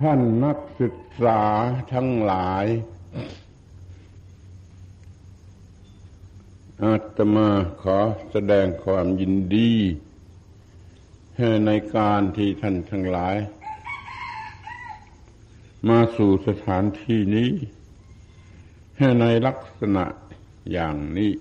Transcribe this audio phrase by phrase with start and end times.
[0.00, 1.42] ท่านนักศึกษา
[1.92, 2.66] ทั้งหลาย
[6.82, 7.48] อาตมา
[7.82, 7.98] ขอ
[8.30, 9.72] แสดงความยินดี
[11.66, 13.36] ในการที่ท่านทั้งหลาย
[15.88, 17.50] มาสู่สถานที่นี้
[19.20, 20.04] ในลักษณะ
[20.72, 21.32] อย่างนี้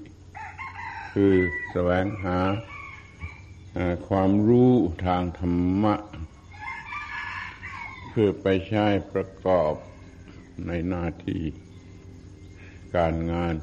[1.11, 1.33] คือ
[1.71, 2.37] แสวงหา
[4.07, 4.71] ความรู้
[5.05, 5.95] ทางธรรมะ
[8.15, 9.73] เพื่อไปใช้ประกอบ
[10.67, 11.43] ในหน้าที่
[12.95, 13.55] การงาน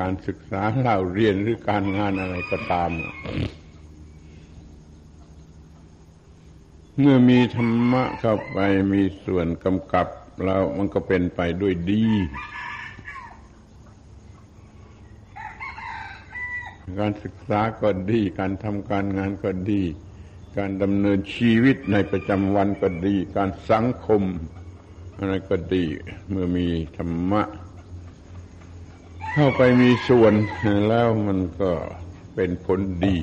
[0.00, 2.90] การศึกษาเล่าเรียนหรือการงานอะไรก็ตาม
[6.98, 8.58] เมื่อมีธรรมะเข้าไป
[8.92, 10.06] มีส่วนกำกับ
[10.44, 12.06] แล้วมันก็เป็นไปด้วยดี
[17.00, 19.82] การศึกษาก็ดี การทำการงานก็ดี
[20.56, 24.22] การดำเนินชีวิตในประจำวันก็ดี การสังคม
[25.18, 25.84] อะไรก็ดี
[26.30, 27.42] เมื่อมีธรรมะ
[29.32, 30.34] เข้าไปมีส่วน
[30.88, 31.72] แล้วมันก็
[32.34, 33.16] เป็นผลดี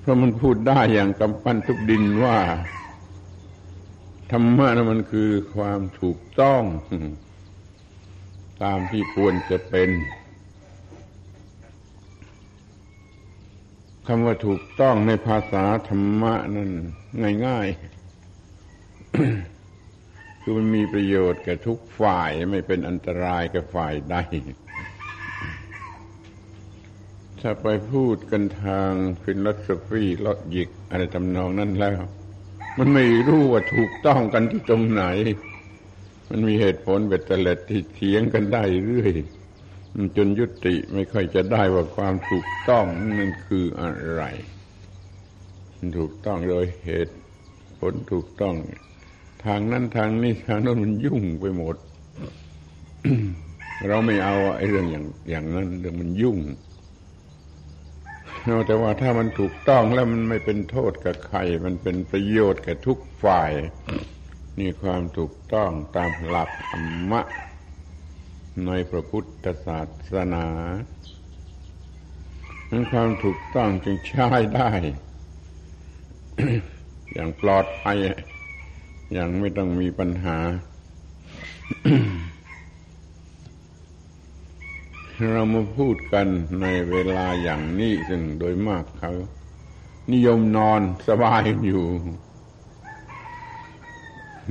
[0.00, 2.38] เพราะมันพูดได้อย่างกำปั้นทุกดินว่า
[4.32, 6.62] ธรรมะนะมันคือความถูกต้อง
[8.62, 9.90] ตามที่ควรจะเป็น
[14.06, 16.70] คำว่าถูกต้องในภาษาธรรมะนั่น
[17.46, 17.78] ง่ายๆ
[20.40, 24.16] คือมันมีประโยชน์แก่ทุกฝ่ายไม่เป็นอันตรายแก่ฝ่ายใด
[27.40, 28.90] ถ้าไปพูดกันทาง
[29.22, 32.00] ฟิลโสฟีลอจิกอะไรทำนองนั้นแล้ว
[32.78, 35.04] มันไม่รู้ว่าถูกต้องกันที่ตรงไหน
[36.28, 39.12] มันมีเหตุผลเบ็ดเตล็ดที่เถียงกันได้เรื่อย
[40.16, 42.84] จนยุติไม่ค่อยจะได้ว่าความถูกต้อง
[43.18, 44.22] นั่นคืออะไร
[45.98, 47.16] ถูกต้องโดยเหตุ
[47.78, 48.54] ผลถูกต้อง
[49.44, 51.76] ทางนั้นทางนี้ทางนั้นมันยุ่งไปหมด
[53.88, 56.38] เราไม่เอาไอ้เรื่องอย่างอย่างนั้นเรื่องมันยุ่ง
[58.66, 63.50] แต่ว่าถ้ามันถูกต้องแล้วมันไม่เป็นโทษกับใคร มันเป็นประโยชน์แก่ทุกฝ่าย
[64.58, 67.20] นี่ความถูกต้องตามหลักธรรมะ
[68.66, 69.80] ในพระพุทธศา
[70.12, 70.46] สนา
[72.70, 74.70] นั้นความถูกต้องจึงใช้ได้
[77.12, 77.98] อย่างปลอดภัย
[79.12, 80.38] อย่างไม่ต้องมีปัญหา
[85.32, 86.26] เรามาพูดกัน
[86.60, 89.12] ในเวลาอย่างนี้ซึ่งโดยมากเขา
[90.12, 91.86] นิยมนอนสบายอยู่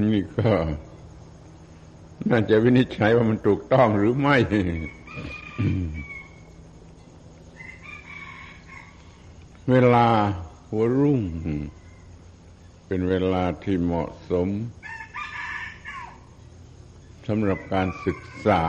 [0.04, 0.50] นี่ก็
[2.30, 4.38] น่าจะวินิจฉัยว่ามันถูกต้องหรือไม่
[9.72, 10.08] เวลา
[10.70, 11.22] หัวรุ่ง
[12.88, 14.48] เป็นเวลาที่เหมาะสม
[17.28, 18.64] สำหรับการศึกษา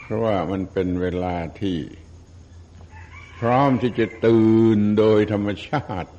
[0.00, 1.78] เพราะว่ามันเป็นเวลาที่
[3.40, 6.10] พร้อมที่จะตื่นโดยธรรมชาติ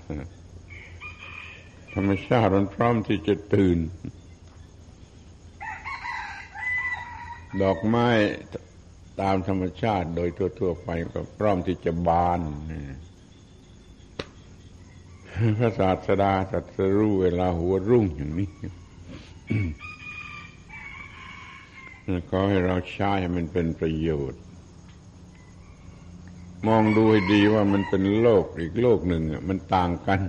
[1.96, 3.78] ธรรมชาติมันพร้อมที่จะตื่น
[7.62, 8.08] ดอกไม้
[9.22, 12.42] ตามธรรมชาติโดยทั่วๆไปก็พร้อมที่จะบาน
[15.58, 18.50] พระศาสดาตรัสรู้เวลาหัวรุ่งอย่างนี้
[22.30, 24.42] ก็ให้เราใช้ให้มันเป็นประโยชน์
[26.68, 30.22] มองดูให้ดีว่ามันเป็นโลกอีกโลกหนึ่งมันต่างกัน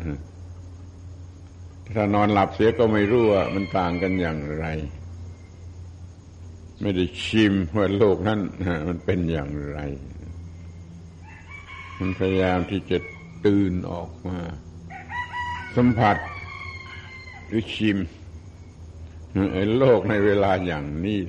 [1.97, 4.67] ถ้านอนหลับเสียก็ไม่รู้ว่ามันต่างกันอย่างไร
[6.81, 8.41] ไม่ได้ชิมว่าโลกนั้น
[8.89, 9.81] มันเป็นอย่างไร
[11.99, 12.99] มันพยายามที่จะ
[13.47, 14.39] ตื่นออกมา
[15.77, 16.17] สัมผัส
[17.47, 17.99] หรือชิม
[19.53, 21.21] ไอ้โลกในเวลาอย่างนี้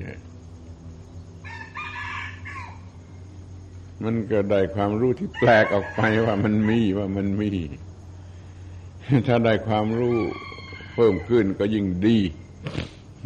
[4.04, 7.50] มันก็ได้ความรู้ที่แปลกออกไปว่ามันมีว่ามันมี
[9.26, 10.18] ถ้าได้ความรู้
[10.94, 12.18] เพิ่มขึ้นก็ยิ่งดี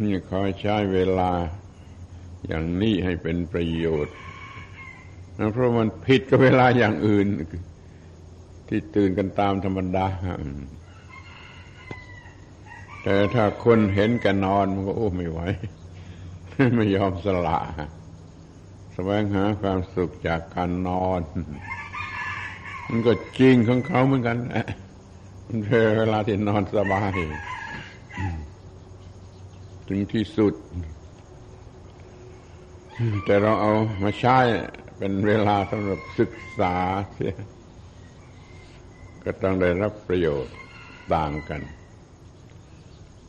[0.01, 1.31] นี่คอยใช้เวลา
[2.47, 4.15] อย่างนี้ให้เป็นประโยชน์
[5.53, 7.27] เพราะมันผิดกับเวลาอย่างอื่น
[8.67, 10.07] ที่ตื่นกันตามธรรมดา
[13.03, 15.39] แต่ถ้าคนเห็นกันนอนมันก็โอ้ไม่ไหว
[16.75, 17.59] ไม่ยอมสละ
[18.93, 21.21] แสวงหาความสุขจากการนอน
[22.89, 24.67] มันก็จริงของเขาเหมือนกันแหละ
[25.47, 27.13] มันเป็นเวลาที่นอนสบาย
[29.87, 30.53] ถึงที่สุด
[33.25, 34.37] แต่เราเอามาใช้
[34.97, 36.75] เป็นเวลาสำหรับศึกษา
[37.13, 37.35] เสีย
[39.23, 40.55] ก็ต้องได้รับประโยชน์
[41.13, 41.61] ต่างกัน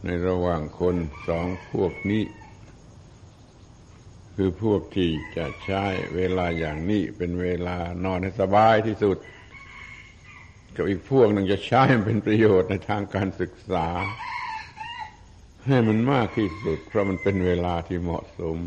[0.05, 0.97] ในระหว่างคน
[1.29, 2.25] สองพวกนี้
[4.35, 5.85] คือพวกที่จะใช้
[6.17, 9.17] เวลาอย่างนี้เป็นเวลานอนให้สบายที่สุด
[10.77, 13.87] กับอีกพวกหนึ่งจะใช้มันเป็นประโยชน์ในทางการศึกษา
[15.67, 18.59] ให้มันมากที่สุด เพราะมันเป็นเวลาที่เหมาะสม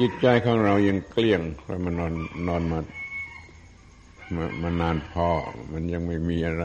[0.00, 2.14] จิตใจของเรายังเกลี้ยงเพราะมันนอน
[2.48, 2.80] นอนมา
[4.34, 5.28] มามานานพอ
[5.72, 6.64] มันยังไม่มีอะไร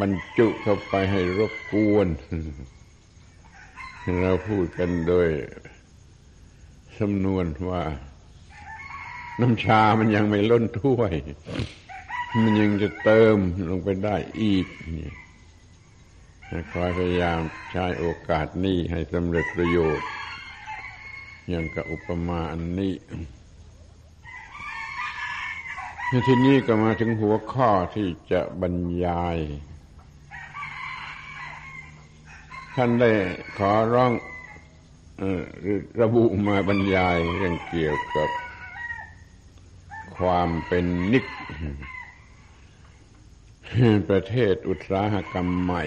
[0.00, 2.08] บรรจุเข้าไปให้รบกวน
[4.22, 5.28] เราพูดกันโดย
[6.98, 7.82] สำนวนว่า
[9.40, 11.14] น้ำชามันยังไม่ล้นถ้วย
[12.42, 13.36] มันยังจะเติม
[13.70, 14.66] ลงไปได้อีก
[14.98, 15.10] นี่
[16.72, 17.40] คอยพยายาม
[17.70, 20.08] ใช้โอกาสนี้ให้สำเร็จประโยชน์
[21.48, 22.94] อย่างกับอุปมาอันนี้
[26.26, 29.36] ที่นี้ก็มาถึงหัวข้อที่จะบรรยาย
[32.76, 33.10] ท่านได้
[33.58, 34.12] ขอร้อง
[36.00, 38.28] ระบุมาบรรยายเรื่องเกี่ยวกับ
[40.16, 41.26] ความเป็นนิก
[44.08, 45.82] ประเทศอุตสาหกรรมใหม่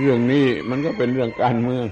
[0.00, 1.86] เรื่องนี้มันก็เป็นเรื่องการเมือง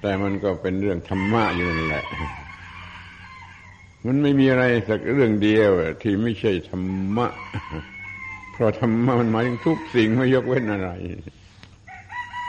[0.00, 2.04] แต่มันก็เป็นเรื่องธรรมะอยู่นั่นแหละ
[4.06, 5.70] มันไม่มีอะไรสักเรื่องเดียว
[6.02, 6.82] ที่ไม่ใช่ธรร
[7.16, 7.26] มะ
[8.52, 10.90] เพราะธรรมะมันหมายถึงทุกสิ่งไม่ยกเว้นอะไร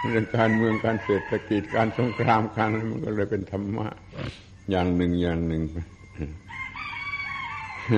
[0.10, 3.88] เรื่องการเมืองการเศรษฐกิจการสงครามการมันก็เลยเป็นธรรมะ
[4.72, 5.64] อย่างหนึ่งอย่างหนึ่ง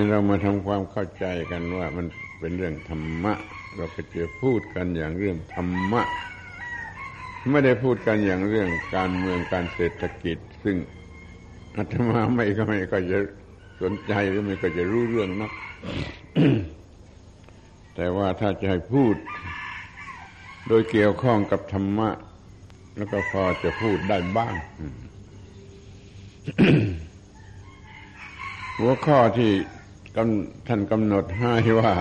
[0.08, 2.06] เรามาทำความเข้าใจกันว่ามัน
[2.40, 3.34] เป็นเรื่องธรรมะ
[3.76, 6.02] เราก็จะพูดกันอย่างเรื่องธรรมะ
[7.52, 10.76] ไม่ได้พูดกันอย่างเรื่องการเมืองการเศรษฐกิจ ซึ่ง
[11.76, 13.18] อาตมาไม่ก็ไม่ก็จะ
[13.82, 15.52] สนใจหรือไม่ก็จะรู้เรื่องนัก
[17.94, 19.14] แต่ว่าถ้าจะให้พูด
[20.68, 22.10] โดยเกี่ยวข้องกับธรรมะ
[22.96, 24.54] แล้วก็พอจะพูดได้บ้าง
[28.78, 29.52] หัวข้อที่
[30.68, 31.94] ท่านกำหนดให้ว่า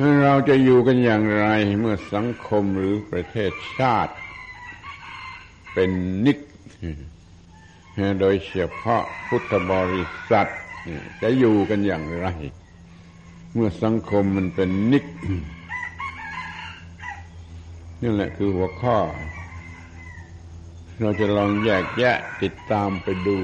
[0.00, 1.46] เราจะอยู่กันอย่างไร
[1.80, 4.14] เมื่อสังคมหรือประเทศชาติ
[5.72, 5.90] เป็น
[6.26, 6.38] นิก
[8.20, 10.50] โดยเฉพาะพุทธบริษัท
[11.22, 12.26] จะอยู่กันอย่างไร
[13.54, 15.04] เมื่อสังคมมันเป็นนิก
[18.02, 18.96] นี่แหละคือหัวข้อ
[21.00, 23.36] เราจะลองแยกแยะติดตามไปดู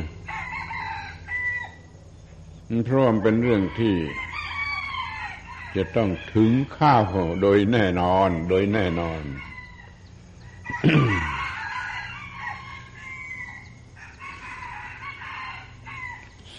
[2.84, 3.94] เพราะมันเป็นเรื่องที่
[5.78, 7.02] จะต้องถึงข้าว
[7.42, 9.22] โดยแน่นอน โดยแน่นอน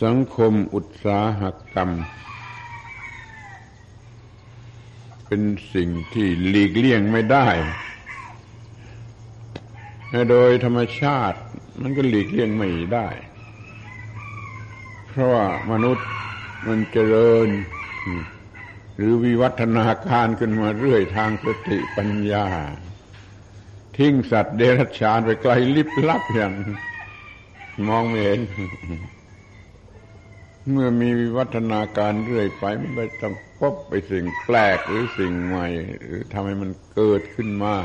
[0.04, 1.44] สังคมอุตสาห
[1.74, 1.90] กรรม
[5.26, 5.42] เป็น
[5.74, 7.48] สิ่งที่หลีกเลี่ยงไม่ได้
[10.30, 11.40] โดยธรรมชาติ
[11.82, 13.08] มันก็หลีกเลี่ยงไม่ได้
[15.08, 16.08] เพราะว่ามนุษย์
[16.68, 17.50] มันเจริญ
[19.02, 22.46] หรือวิวัฒนาการขึ้นมาเรื่อยทางสติปัญญา
[23.98, 26.54] ทิ้งสัตว์เดรัจฉานไปไกลลิบลับอย่าง
[27.88, 28.40] มองไม่เห็น
[30.70, 35.68] เมื่อมีวิวัฒนาการเรื่อยไปมันไปต้องพบไปสิ่งแปลกหรือสิ่งใหม่
[36.04, 37.76] หรือทำให้มันเกิดขึ้นมา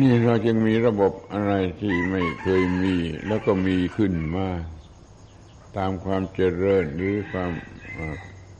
[0.00, 4.48] นี่เราจึงมีระบบอะไรที่ไม่เคยมี แล้วก็มีขึ้นมา
[5.76, 7.52] ตามความเจริญหรือความ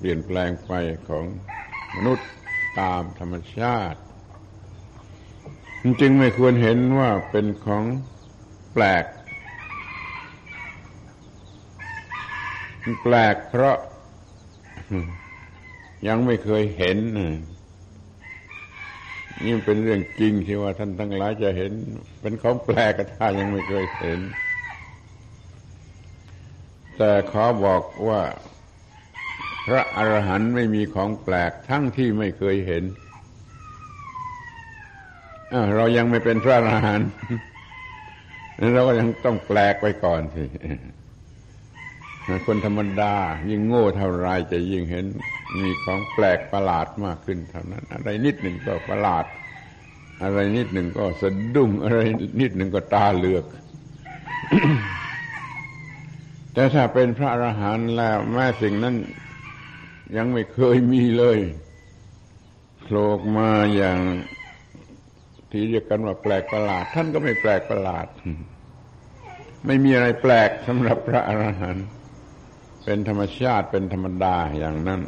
[0.01, 0.73] เปลี่ยนแปลงไป
[1.09, 1.25] ของ
[1.97, 2.29] มนุษย์
[2.81, 4.01] ตามธรรมชาติ
[6.01, 7.85] จึงไม่ควรเห็นว่าเป็นของ
[8.73, 9.05] แปลก
[13.03, 13.77] แปลกเพราะ
[16.09, 16.99] ยังไม่เคยเห็น
[19.45, 21.73] นี่เป็นเรื่องจริงที่ว่าท่านทั้งหลายจะเห็น
[22.21, 24.19] เป็นของแปลกถ้ายังไม่เคยเห็น
[26.97, 28.23] แต่ขอบอกว่า
[29.67, 32.85] พระอรหันต์ไม่มีของแปลกทั้งที่ไม่เคยเห็น
[35.77, 37.09] เรายังไม่เป็นพระอรหันต์
[38.75, 40.45] เราก็ยังต้องแปลกไปก่อนสิ
[42.47, 43.15] คนธรรมดา
[43.51, 45.05] ยิ่งโง่เท่าไรจะยิ่งเห็น
[45.61, 49.25] มีของแปลกประหลาดมากขึ้นเท่านั้น อะไรนิดหนึ่งก็ประหลาด
[50.23, 51.99] อะไรนิดหนึ่งก็สะดุ้งอะไร
[52.41, 53.45] นิดหนึ่งก็ตาเหลือก
[56.55, 58.95] แต่ถ้าเป็นพระอรหันต์แล้วแม้สิ่งนั้น
[60.17, 61.39] ยังไม่เคยมีเลย
[62.85, 63.99] ผล่มาอย่าง
[65.51, 68.07] ที่เรียกกันว่าแปลกประหลาด ท่านก็ไม่แปลกประหลาด
[69.67, 71.87] ไม่มีอะไรแปลกสำหรับพระอรหันต์
[72.85, 75.01] เป็นธรรมชาติเป็นธรรมดาอย่างนั้น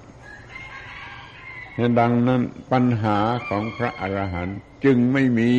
[1.99, 2.43] ดังนั้น
[2.73, 3.19] ปัญหา
[3.49, 5.53] ของพระอรหันต์จึงไม่มี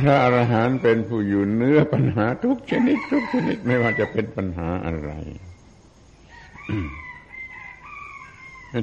[0.00, 5.12] พระอรหันต์เป็นผู้อยู่เนื้อปัญหาทุกชนิดทุกชนิดไม่ว่าจะเป็นปัญหาอะไร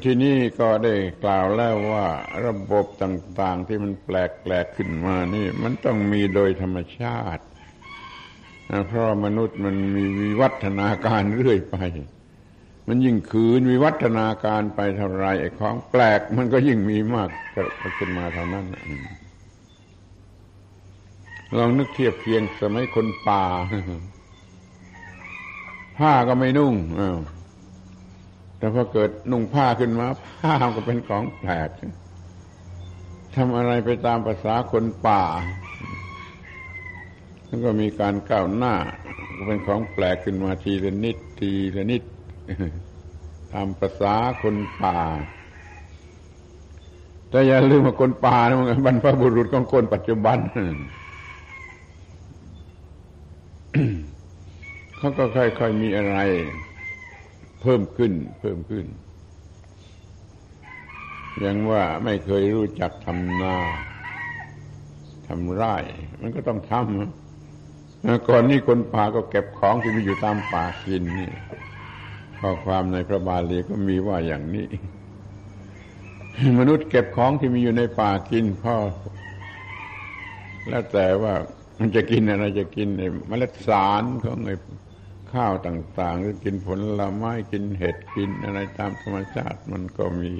[0.05, 2.05] ทีนี้ก็ได้กล่าวแล้วว่า
[2.45, 7.43] ระบบต่างๆที่มันแปลกแปลกขึ้นมานี่ มันต้องมีโดยธรรมชาติ
[8.87, 11.77] เพราะมนุษย์มันมีวิวัฒนาการเรื่อยไป
[12.87, 17.29] มันยิ่งคืนวิวัฒนาการไปเท่าไรไอ้ของแปลกมันก็ยิ่งมีมาก
[17.97, 18.65] ขึ้นมาเท่านั้น
[21.57, 23.43] ลองนึกเทียบเพียงสมัยคนป่า
[25.97, 27.17] ผ้าก็ไม่นุ่งอ้าว
[28.57, 30.07] แต่พอเกิดนุ่งผ้าขึ้นมา
[30.41, 31.69] ผ้าก็เป็นของแปลก
[33.35, 35.23] ทำอะไรไปตามภาษาคนป่า
[37.45, 38.75] แล้วก็มีการก้าวหน้า
[39.37, 42.03] ก็เป็นของแปลกขึ้นมาทีละนิดทีละนิด
[43.53, 44.97] ตามภาษาคนป่า
[47.29, 50.37] แต่อย่าลืมว่าคนป่านะมันบรรพบุรุษของคนปัจจุบัน
[54.97, 56.17] เขาก็ค่อยๆมีอะไร
[57.65, 58.85] เพิ่มขึ้น เพิ่มขึ้น
[61.43, 63.55] ยังว่าไม่เคยรู้จักทำนา
[65.27, 65.75] ทำไร่
[66.21, 71.31] มันก็ต้องทำก่อนนี้คนป่าก็เก็บของที่มีอยู่ตามป่ากินนี่
[72.39, 74.67] ข้อความในพระบาลีก็มีว่าอย่างนี้
[76.59, 78.77] มนุษย์เก็บของที่มีอยู่ในป่ากินพ่อ
[80.67, 81.33] แล้วแต่ว่า
[81.79, 82.87] มันจะกินอะไรจะกิน
[83.27, 84.55] เมล็ดสารของไอ้
[85.33, 86.67] ข้าวต่างๆหรือกินผ
[86.99, 90.31] ลไม้กินเห็ดกินอะไรตามธรรมชาติมันก็มี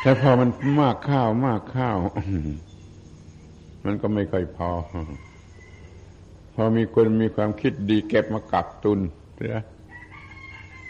[0.00, 0.50] แต่พอมัน
[0.80, 1.98] มากข้าวมากข้าว
[3.84, 4.70] มันก็ไม่ค่อยพอ
[6.54, 9.00] พอมีคนมีความคิดดีเก็บมากักตุน
[9.36, 9.56] เสีย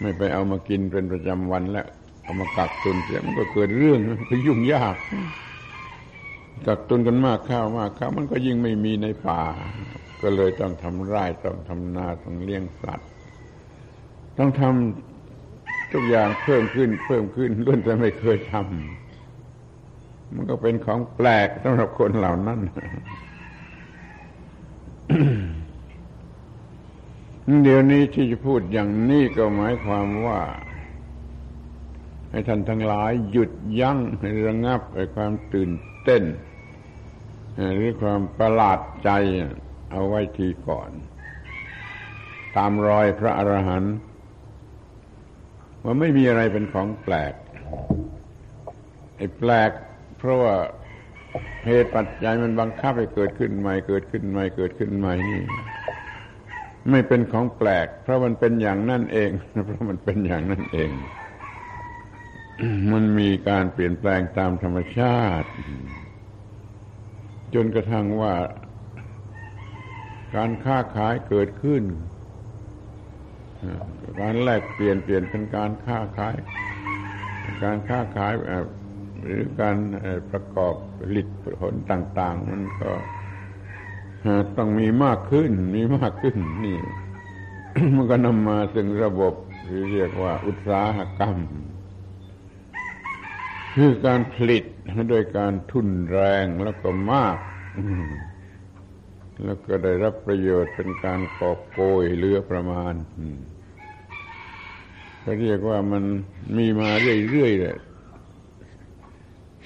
[0.01, 1.87] ไม่ไปเอามากินเป็นประจำวันแล้ว
[2.23, 3.99] เอามากักตุนเสียมันก็เกิดเรื่อง
[4.29, 4.97] คือยุ่งยาก
[6.67, 9.43] กักตุนกันมากข้าวมากข้าวมันก็ยิ่งไม่มีในป่า
[10.23, 13.09] ก็เลยต้องทำไร่ต้องทำนาต้องเลี้ยงสัตว์
[14.39, 22.61] ต้องทำทุกอย่างเพิ่มขึ้น เพิ่มขึ้นล้วนแต่ไม่เคยทำมันก็เป็นของแปลกสำหรับคนเหล่านั้น
[27.63, 30.41] เดี๋ยวนี้ที่จะพูดอย่างนี้ก็หมายความว่า
[32.31, 35.71] ให้ท่านทั้งหลายหยุดยั้งให้ระงับไอ้ความตื่น
[36.07, 36.25] เต้น
[37.75, 39.11] หรือความประหลาดใจ
[39.93, 40.91] เอาไว้ทีก่อน
[42.57, 43.95] ตามรอยพระอรหันต์
[45.83, 47.35] ว่าไม่มีอะไรเป็นของแปลก
[49.17, 49.71] ไอ้แปลก
[50.19, 50.55] เพราะว่า
[51.67, 55.43] เหตุปัจจัยมันบังคับให้เกิดขึ้นใหม่เกิดขึ้นใหม่เกิดขึ้นใหม่นี่
[56.91, 59.31] ไม่เป็นของแปลก เพราะมันเป็นอย่างนั่นเอง
[59.65, 60.91] เพราะมันเป็นอย่างนั่นเอง
[62.93, 65.49] มันมีการเปลี่ยนแปลงตามธรรมชาติ
[67.55, 68.35] จนกระทั่งว่า
[70.37, 71.83] การค้าขายเกิดขึ้น
[74.21, 76.37] การแลกเปลี่ยนเปลี่ยนเป็นการค้าขาย
[77.65, 78.33] การค้าขาย
[79.23, 79.77] หรือการ
[80.31, 81.27] ประกอบผลิต
[81.61, 82.91] ผลต่าง ๆ มันก็
[84.57, 86.79] ต้องมีมากขึ้น มีมากขึ้นนี่
[87.95, 89.35] มันก็นำมาถึงระบบ
[89.67, 91.37] ที่เรียกว่าอุตสาหกรรม
[93.75, 94.65] คือการผลิต
[95.11, 97.39] โดยการทุ่นแรงแล้วก็มาก
[99.45, 102.95] แล้วก็ได้รับประโยชน์เป็นการกอบโกยเรือประมาณ
[105.21, 106.05] เขาเรียกว่ามัน
[106.57, 107.79] มีมาเรื่อยๆเลย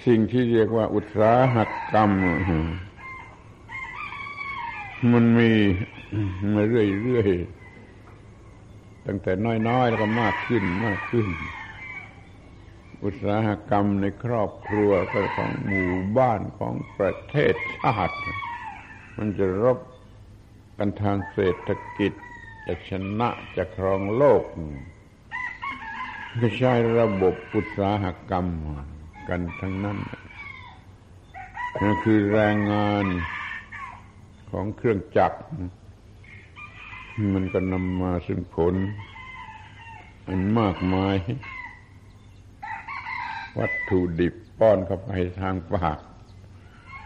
[0.07, 1.57] สิ่งที่เรียกว่าอุตสาห
[1.93, 2.11] กรรม
[5.13, 5.51] มันมี
[6.55, 9.33] มาเรื่อยๆตั้งแต่
[9.69, 11.27] น้อยๆแล้วก็มากขึ้นมากขึ้น
[13.05, 14.93] อุตสาหกรรมในครอบครัว
[15.37, 18.17] ของหมู่บ้านของประเทศชาติ
[19.17, 19.79] มันจะรบ
[20.79, 22.13] กันทางเศรษฐกิจ
[22.67, 22.91] จะช
[23.21, 24.43] นะจะครองโลก
[26.41, 28.47] ก็ใช้ระบบอุตสาหกรรม
[29.29, 29.99] กันทั้งนั้น
[31.83, 33.07] นั่นคือแรงงาน
[34.51, 35.41] ของเครื่องจักร
[37.35, 38.75] มันก็นำมาซึ่งผล
[40.29, 41.17] อันมากมาย
[43.59, 45.99] วัตถุดิบป้อนเข้าไปทางปาก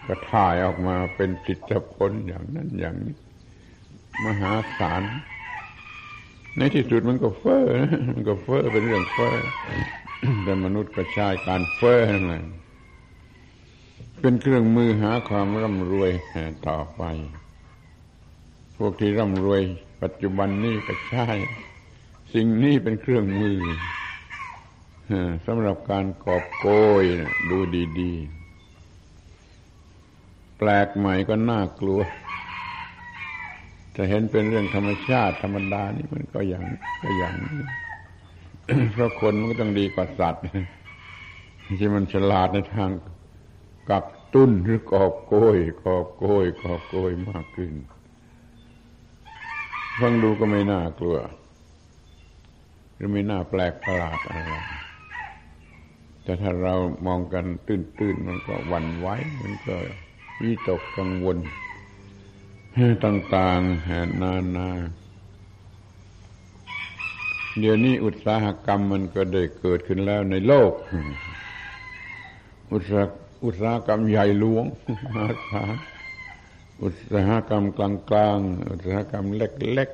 [0.06, 3.16] ก็ถ่ายออกมาเป็นจิตผลอย่างนั้นอย่างนี้
[4.24, 5.02] มหาศาล
[6.56, 7.66] ในที่สุดมันก็เฟ้อ
[8.10, 9.36] มันก็เฟ้อเป็นเรื่องเฟ้อ
[10.44, 12.44] แต่มนุษย์ก็ใช้การเฟ้อนั่นแหละ
[14.20, 16.10] เป็นเครื่องมือหาความร่ำรวย
[16.68, 17.02] ต่อไป
[18.76, 19.62] พวกที่ร่ำรวย
[20.02, 21.28] ปัจจุบันนี้ก็ใช่
[22.34, 23.58] สิ่งนี้เป็นเครื่องมือ
[25.46, 26.66] สำหรับการกอบโก
[27.02, 27.04] ย
[27.50, 27.58] ดู
[28.00, 32.00] ดีๆ แปลกใหม่ก็น่ากลัว
[33.92, 36.64] แต่เห็นเป็นเรื่องธรรมชาติธรรมดานี่มันก็อย่าง
[37.02, 37.64] ก็อย่างนี้
[38.92, 40.42] เพราะคนมันก็ต้องดีกว่าสัตว์
[41.78, 42.90] ที่มันฉลาดในทาง
[43.90, 47.72] กักตุ้นหรือกอบโกยกอบโกยกอบโกยมากขึ้น
[50.00, 51.16] ฟังดูก็ไม่น่ากลัว
[52.94, 54.54] หรือไม่น่าแปลกประหลาดอะไร
[56.24, 56.74] แต่ถ้าเรา
[57.06, 59.08] มองกันตื้นๆมันก็วันไหว
[59.40, 59.74] มันก็
[60.40, 61.38] วิตกกังวล
[63.04, 63.90] ต่างๆแห
[64.22, 64.68] นานา
[67.58, 70.72] เดี๋ยวนี้อุตสาหกรรมมันก็ได้เกิดขึ้นแล้วในโลก
[72.72, 73.02] อุตสา
[73.44, 74.64] อุตสาหกรรมใหญ่หลวง
[75.02, 75.76] มหาศาล
[76.82, 77.80] อุตสาหกรรมก
[78.16, 79.90] ลางๆ อุตสาหกรรมเล็ก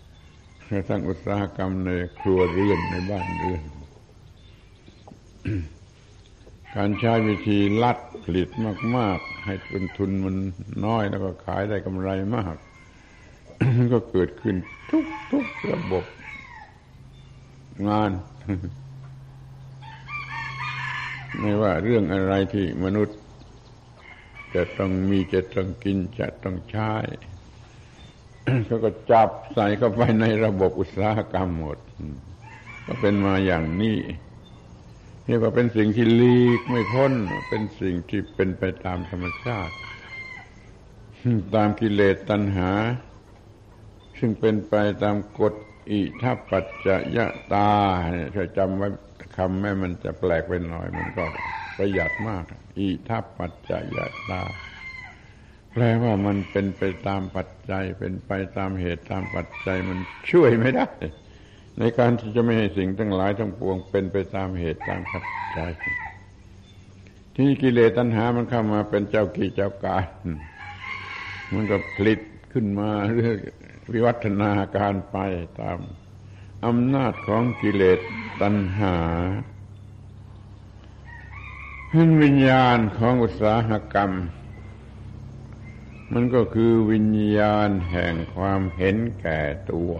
[0.00, 3.62] ๆกระทั่งอุตสาหกรรมในครัวเรือนในบ้านเรือน
[6.76, 8.48] การใช้วิธีลัดผลิต
[8.96, 10.36] มาก ๆ ให้ต้นทุนมัน
[10.86, 12.56] น้อยแล้วก็ขายได้กำไรมาก
[13.92, 14.56] ก็เกิดขึ้น
[15.32, 16.04] ทุกๆระบบ
[17.88, 18.10] งาน
[21.40, 23.18] ไม่ว่าเรื่องอะไรที่มนุษย์
[24.54, 26.92] จะต้องมีจะต้องกินจะต้องใช้
[28.66, 31.78] เขาก็จับใส่เข้าไปในระบบอุตสาหกรรมหมด
[32.86, 33.96] ก็เป็นมาอย่างนี้
[35.28, 37.12] เรียกว่าเป็นสิ่งที่ลีกไม่พ้น
[37.48, 39.74] เป็นสิ่งที่เป็นไปตามธรรมชาติ
[41.54, 42.70] ตามกิเลสตัณหา
[44.18, 45.54] ซึ่งเป็นไปตามกฎ
[45.90, 47.70] อิทัปปัจจยะตา
[48.34, 48.88] ถ้าจำไว้
[49.36, 51.24] คำแม่มันจะแปลกไปหน่อย มันก็
[51.76, 52.44] ประหยัดมาก
[52.78, 54.42] อิทัปปัจจยะตา
[55.72, 59.98] แปลว่ามันเป็นไปตามปัจจัย เป็นไปตามเหตุตามปัจจัยมัน
[60.30, 60.88] ช่วยไม่ได้
[61.78, 65.24] ในการที่จะไม่ให้สิ่งทั้งหลายทั้งปวงเป็นไปตามเหตุตามปัจ
[65.56, 65.72] จัย
[67.36, 70.06] ที่กิเลสตัณหามันเข้ามาเป็นเจ้ากี่เจ้าการ
[71.52, 72.20] มันก็ผลิต
[72.52, 73.38] ขึ้นมาเรื่อย
[73.92, 75.16] วิวัฒนาการไป
[75.60, 75.78] ตาม
[76.66, 77.98] อำนาจของกิเลส
[78.42, 78.96] ตัณหา
[81.92, 84.12] ขึ้นวิญญาณของอุตสาหกรรม
[86.12, 89.40] มันก็คือวิญญาณแห่งความเห็นแก่
[89.72, 89.92] ตัว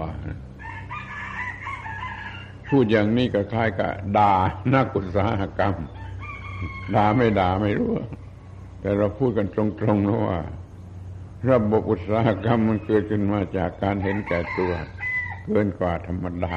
[2.70, 4.32] พูดอย่างนี้ก็คล้ายกับด่า
[4.74, 5.74] นักอุตสาหกรรม
[6.94, 7.92] ด่าไม่ด่าไม่รู้
[8.80, 10.40] แต่เราพูดกันตรงๆนะว่า
[11.50, 14.72] ระบบอุตสาหกรรมมันเกิดขึ้นมาจากการเห็นแก่ตัว
[15.44, 16.56] เกินกว่าธรรมดา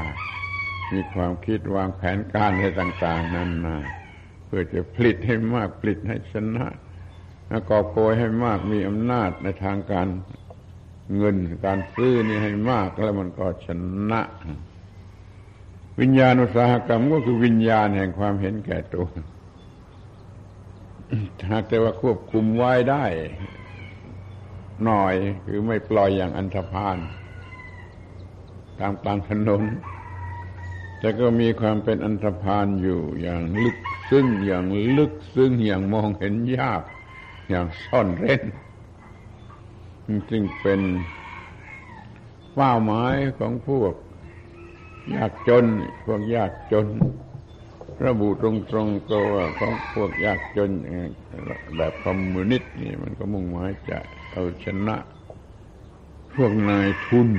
[0.92, 3.78] มีความคิดวางแผนการอะไรต่าง ๆนั้นนะ
[4.46, 6.66] เพื่อจะผลิตให้มากผลิตให้ชนะ
[7.70, 10.08] ก่อโกยให้มากมีอำนาจในทางการ
[11.18, 13.68] เงินการซื้อนี่ให้มากแล้วมันก็ช
[14.12, 14.22] นะ
[16.00, 19.08] วิญญาณอุตสาหกรรมก็คือวิญญาณแห่งความเห็นแก่ตัว
[21.50, 23.06] หากแต่ว่าควบคุมไว้ได้
[24.86, 26.98] หน่อยคือไม่ปล่อยอย่างอันธพาล
[28.80, 29.64] ตามกลางถนน
[31.00, 33.78] แต่ก็มีความเป็นอันธพาลอยู่อย่างลึก
[34.10, 34.66] ซึ้งอย่าง
[34.98, 36.82] ลึกซึ้งอย่างมองเห็นยาก
[37.50, 38.42] อย่างซ่อนเร้น
[40.30, 40.82] จึงเป็น
[42.56, 43.94] เป้าหมายของพวก
[45.16, 45.66] ยากจน
[46.06, 46.88] พวกยากจน
[48.06, 48.44] ระบุต
[48.76, 50.72] รงๆก็ว่าของพวกยากจน
[51.78, 53.98] แบบคอมมิวนิสต์นี่มันก็มุ่งหมายจะ
[54.32, 54.98] เอาชนะ
[56.36, 57.30] พวกนายทุน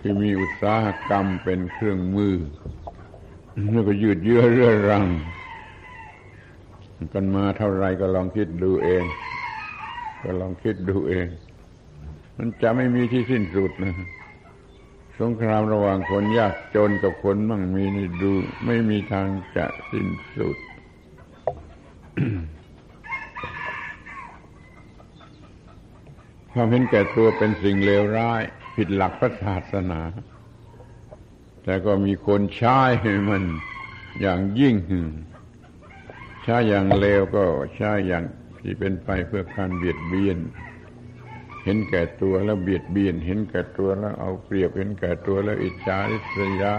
[0.00, 2.34] ที่มีอุตสาหกรรมเป็นเครื่องมือ
[3.72, 5.04] แล้วก็ยืดเยื้อเรื่อรัง
[7.14, 9.04] กันมาเท่าไรก็ลองคิดดูเอง
[10.22, 11.26] ก็ลองคิดดูเอง
[12.36, 13.94] มันจะไม่มีที่สิ้นสุดนะ
[15.20, 18.32] สงครามระหว่างคนยากจนกับคนมั่งมีนี่ดู
[18.66, 20.56] ไม่มีทางจะสิ้นสุด
[26.52, 28.42] ความเห็นแก่ตัวเป็นสิ่งเลวร้าย
[28.74, 30.00] ผิดหลักพระศาสนา
[31.64, 32.80] แต่ก็มีคนใช้
[33.28, 33.44] มัน
[34.20, 34.76] อย่างยิ่ง
[36.44, 37.44] ใช้อย่างเลวก็
[37.76, 38.24] ใช้อย่าง
[38.60, 40.38] ที่เป็นไปเพื่อการเบียดเบียน
[41.64, 46.74] เห็นแก่ตัวแล้วเบียดเบียน เห็นแก่ตัวแล้วเอาเปรียบเห็นแก่ตัวแล้วอิจฉาริษยา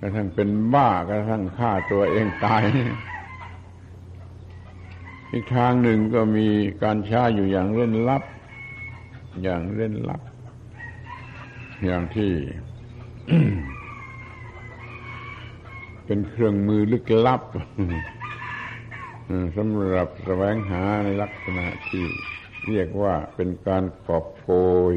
[0.00, 2.62] กระทั่งเป็นบ้ากระทั่งฆ่าตัวเองตาย
[5.32, 6.48] อีกทางหนึ่งก็มี
[6.82, 8.22] การช้าอยู่อย่างเล่นลับ
[9.42, 10.22] อย่างเล่นลับ
[11.84, 12.32] อย่างที่
[16.06, 17.42] เป็นเครื่องมือลึกลับ
[19.56, 22.04] สำหรับแสวงหาในลักษณะที่
[22.68, 24.50] เรียกว่าเป็นการกอบโก
[24.94, 24.96] ย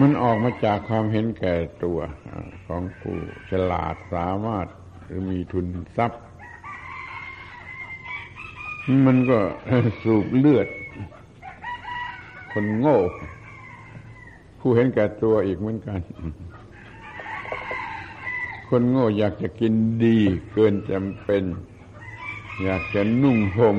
[0.00, 1.98] มันออกมาจากความเห็นแก่ตัว
[2.66, 3.16] ของผู้
[3.50, 4.66] ฉลาดสามารถ
[5.04, 6.22] หรือมีทุนทรัพย์
[9.06, 9.38] มันก็
[10.02, 10.68] สูบเลือด
[12.52, 12.98] คนโง่
[14.60, 16.00] ผู้เห็นแก่ตัวอีกเหมือนกัน
[18.68, 19.74] คนโง่อยากจะกิน
[20.04, 20.18] ดี
[20.52, 21.44] เกินจำเป็น
[22.62, 23.78] อยากจะนุ่งห่ม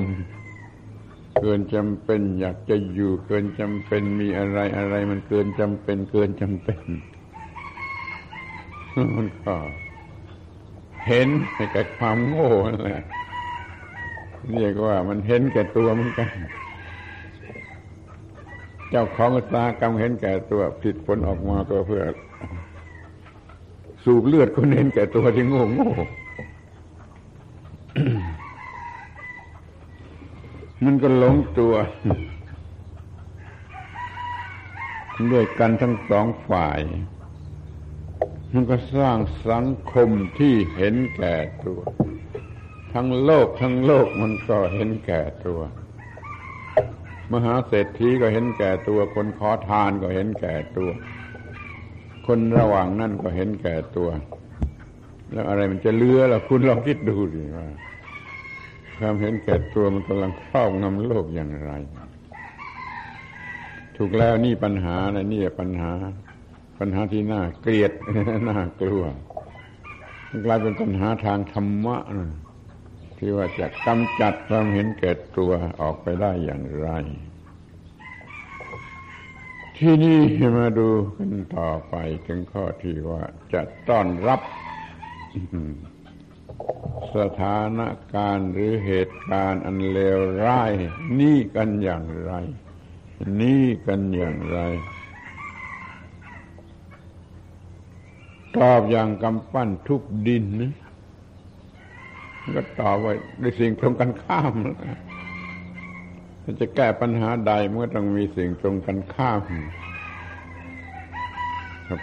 [1.40, 6.82] เกินจำเป็น อยากจะอยู่เกินจำเป็นมีอะไรอะไร มันเกินจำเป็น เกินจำเป็น
[9.16, 9.56] มันก็
[11.08, 13.04] เห็นในแก่ความโง่นั่นแหละ
[14.58, 16.30] เรียกว่ามันเห็นแก่ตัวเหมือนกัน
[18.90, 22.04] เจ้าของตากรรมเห็นแก่ตัวผิดผลออกมาก็เพื่อ
[24.04, 25.92] สูบเลือดคนเห็นแก่ตัวที่โง่โง่
[30.86, 31.74] มันก็หลงตัว
[35.32, 36.80] ด้วยกันทั้งสองฝ่าย
[38.54, 39.18] มันก็สร้าง
[39.50, 41.80] สังคมที่เห็นแก่ตัว
[42.94, 45.60] ทั้งโลกทั้งโลกมันก็เห็นแก่ตัว
[47.32, 50.90] มหาเศรษฐีก็เห็นแก่ตัว คนขอทานก็เห็นแก่ตัว
[52.28, 54.10] คนระหว่างนั่นก็เห็นแก่ตัว
[55.32, 57.68] แล้วอะไรมันจะเลือล่ะคุณลองคิดดูดิว่า
[59.02, 61.72] ความเห็นแก่ตัวมันกำลังครอบงำโลกอย่างไร
[63.96, 65.92] ถูกแล้วนี่ปัญหานะนี่ปัญหา
[66.80, 67.92] ปัญหาที่น่าเกลียด
[68.50, 69.04] น่ากลัว
[70.46, 71.98] กลายเป็นปัญหาทางธรรมะ
[73.18, 76.90] ที่ว่าจะกำจัดความเห็นแก่ตัวออกไปได้อย่างไร
[79.78, 80.20] ที่นี่
[80.58, 81.96] มาดูกันต่อไป
[82.28, 84.42] ถึงข้อที่ว่าจะต้อนรับ
[87.18, 87.82] สถาน
[88.14, 90.72] การณ์หรือเหตุการณ์อันเลวร้าย
[91.20, 92.34] นี่กันอย่างไร
[93.42, 94.60] นี่กันอย่างไร
[98.58, 100.74] ตอบอย่างกำปั้นทุบดินนะ
[102.56, 104.54] ก็ตอบไว้ด้วยสิ่งตรงกันข้าม
[106.44, 109.42] ถ้าจะแก้ปัญหาใดเมื่อต้องมีสิ่งตรงกันข้าม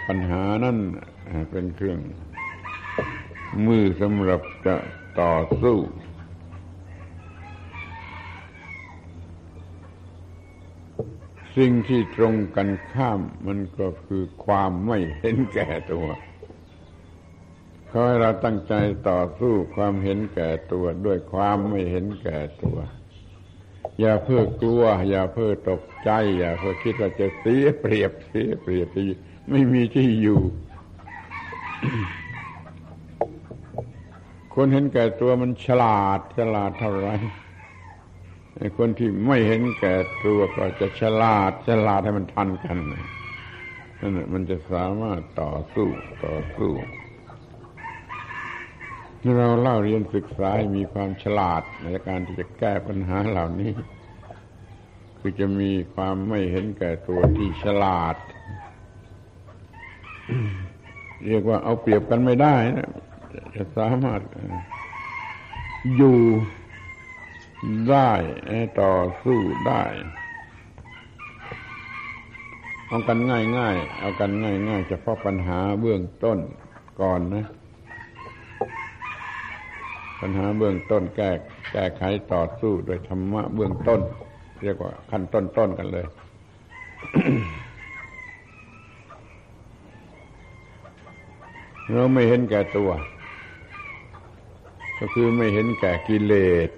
[0.09, 0.77] ปัญหานั่น
[1.51, 1.99] เป็นเครื่อง
[3.67, 4.77] มือสำหรับจะ
[5.21, 5.79] ต่อสู้
[11.57, 16.07] สิ่งที่ตรงกันข้ามมันก็คือความไม่เห็นแก่ตัว
[17.91, 18.75] ขอให้เราตั้งใจ
[19.09, 22.79] ต่อสู้ความเห็นแก่ตัวด้วยความไม่เห็นแก่ตัว
[24.01, 28.89] อย่าเพื่อกลัว อย่าเพื่อตกใจ อย่าเพื่อคิดว่าจะเสียเปรียบเสียเปรียบ
[29.51, 30.41] ไม่มีที่อยู่
[34.61, 37.09] คนเห็นแก่ตัวมันฉลาดฉลาดเท่าไร
[38.79, 39.95] คนที่ไม่เห็นแก่
[40.25, 42.77] ตัวก็จะฉลาดฉลาดให้มันทันกัน
[44.01, 45.89] นั่นมันจะสามารถต่อสู้
[46.25, 46.73] ต่อสู้
[49.39, 53.73] เราเล่าเรียนศึกษาให้มีความฉลาดในการที่จะแก้ปัญหาเหล่านี้
[55.19, 58.17] คือจะมีความไม่เห็นแก่ตัวที่ฉลาด
[61.27, 62.91] เรียกว่าเอาเปรียบกันไม่ได้นะ
[63.55, 64.21] จะสามารถ
[65.97, 66.19] อยู่
[67.91, 68.11] ได้
[68.81, 69.83] ต่อสู้ได้
[72.87, 73.19] เอากัน
[73.59, 76.39] ง่ายๆเอากันง่ายๆเฉพาะปัญหาเบื้องต้น
[77.01, 77.47] ก่อนนะ
[80.21, 81.31] ปัญหาเบื้องต้นแก้
[81.73, 84.01] แก้ไขต่อสู้โดยธรรมะเบื้องต้น
[84.63, 86.07] เรียกว่าขั้นต้นๆกันเลย
[91.93, 92.91] เราไม่เห็นแก่ตัว
[94.99, 96.35] ก็คือไม่เห็นแก่กิเล
[96.69, 96.71] ส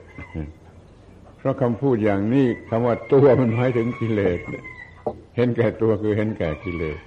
[1.39, 4.39] เพราะคำพูดอย่างนี้คำว่าตัวมันหมายถึงกิเลส
[5.37, 6.99] เห็นแก่ตัวคือเห็นแก่กิเลส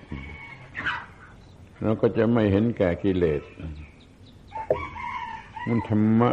[1.82, 3.41] เราก็จะไม่เห็นแก่กิเลส
[5.67, 6.32] มันธรรมะ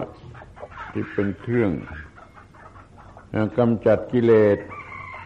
[0.93, 1.73] ที่เป็นเครื่อง
[3.59, 4.59] กำจัดกิเลส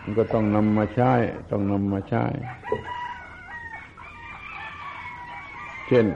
[0.03, 1.13] มันก็ต้องนำมาใช้
[1.51, 2.25] ต้องนำมาใช้
[5.87, 6.07] เช่น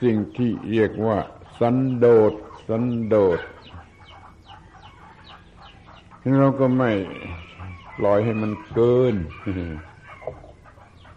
[0.00, 1.18] สิ่งที่เรียกว่า
[1.58, 2.32] สันโดษ
[2.68, 3.40] สันโดษ
[6.38, 6.92] เราก็ไม่
[7.98, 9.14] ปล่อยให้มันเกิน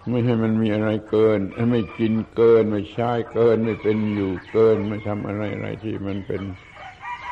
[0.09, 1.39] ไม่ให้มันมีอะไรเกิน
[1.71, 6.41] ไม่กินเกิน ไม่ใช้เกิน ไม่เป็นอยู่เกิน ไม่ทำอะไรอะไรที่มันเป็น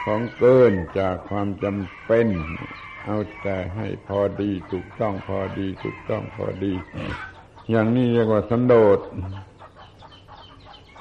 [0.04, 2.28] ของเกินจากความจำเป็น
[3.06, 6.74] เอาแต่ให้พอดีถูกต้องพอดีถูกต้องพอดี
[7.72, 9.00] อย่างนี้เรียกว่าสันโดษ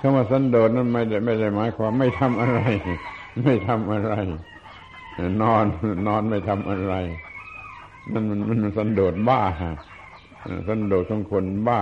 [0.01, 2.61] คำว่าสันโดษนั้นไม่ได้ไม่ได้หมายความไม่ทำอะไร
[3.45, 4.13] ไม่ทำอะไร
[5.43, 5.65] นอน
[6.07, 6.95] นอนไม่ทำอะไร
[8.13, 9.41] นั่นมันมันสันโดษบ้า
[10.69, 11.81] สันโดษของคนบ้า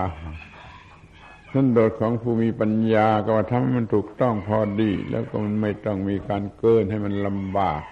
[1.53, 7.83] สันโดษของผู้มีปัญญาก็ว่าทำมันถูกต้องพอดี แล้วก็มันไม่ต้องมีการเกินให้มันลำบาก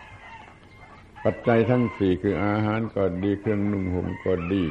[1.25, 4.63] ปัจจัยทั้งสี่คืออาหารก็ดีเครื่องนุ่งห่มก็ดี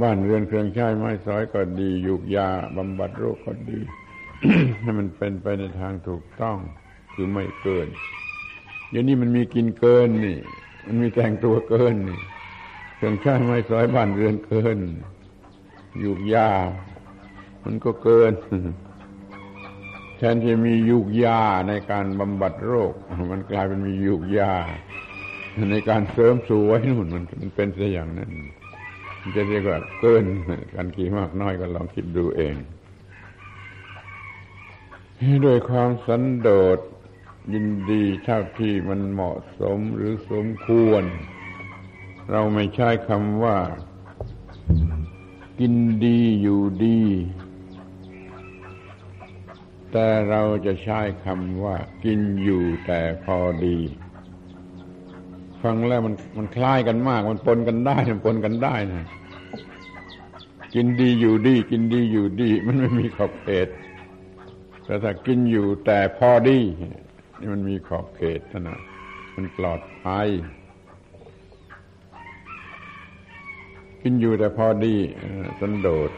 [0.00, 3.78] บ้านเรือนเครื่องใช้ไม้สอยก็ดียุกยาบำบัดโรคก็ดี
[4.82, 6.58] ให้มันเป็นไปในทางถูกต้อง
[7.14, 7.88] คือไม่เกิน
[8.90, 10.38] เดี๋ยวนี้มันมีกินเกินนี่
[10.86, 12.20] มันมีแต่งตัวเกินนี่
[12.96, 14.78] เครื่องใช้ไม้สอยบ้านเรือนเกิน
[16.02, 16.50] ยุกยา
[17.64, 18.32] มันก็เกิน
[20.16, 22.92] แทนที่มียุกยาในการบำบัดโรค
[23.32, 24.52] มันกลายเป็นมียุกยา
[25.70, 28.30] ในการเสริมสวยนู่นมันมันเป็นซะอย่างนั้น
[29.36, 30.24] จะเรียกว่าเกิน
[30.74, 32.54] การขี่มากน้อยก็ลองคิดดูเอง
[35.44, 36.78] ด้วยความสันโดษ
[37.52, 41.02] ยินดีเท่าที่มันเหมาะสมหรือสมควร
[42.30, 43.58] เราไม่ใช้คำว่า
[45.60, 47.00] กินดีอยู่ดี
[49.92, 53.78] แต่เราจะใช้คำว่า กินอยู่แต่พอดี
[55.62, 59.06] ฟังแล้วมันมันคล้ายกันมาก มันปนกันได้มันปนกันได้นะ
[60.74, 63.68] กินดีอยู่ดี กินดีอยู่ดี มันไม่มีขอบเขต
[64.90, 66.58] แต่ถ้ากินอยู่แต่พอดี
[67.38, 68.80] นี่มันมีขอบเขตนะ
[69.34, 70.28] มันปลอดภัย
[74.02, 74.96] กินอยู่แต่พอดี
[75.60, 76.10] สันโดษ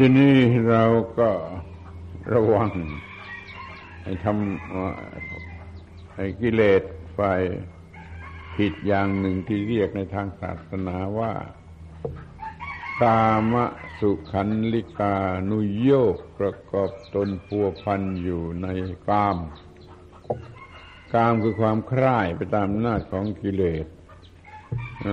[0.00, 0.34] ทีนี้
[0.70, 0.84] เรา
[1.18, 1.30] ก็
[2.32, 2.70] ระวัง
[4.02, 6.82] ให้ทำให้กิเลส
[7.14, 7.20] ไฟ
[8.56, 11.32] ผิดอย่างหนึ่งที่เรียกในทางศาสนาว่า
[13.02, 13.54] กาม
[14.00, 15.16] สุขันลิกา
[15.50, 18.66] นุโยกประกอบตนพัวพันอยู่ใน
[19.08, 19.38] กาม
[21.14, 23.86] กามคือความคร่ายไปตามอำนาจของกิเลส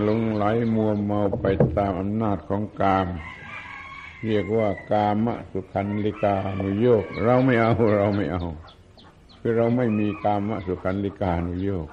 [0.04, 0.44] หลงไหล
[0.76, 1.46] มัวเมาไป
[1.78, 3.08] ตามอำนาจของกาม
[4.26, 8.44] เรียกว่ากามสุขันลิกานุโยก เราไม่เอาเราไม่เอา
[9.40, 11.88] คือเราไม่มีกามสุขันลิกานุโยก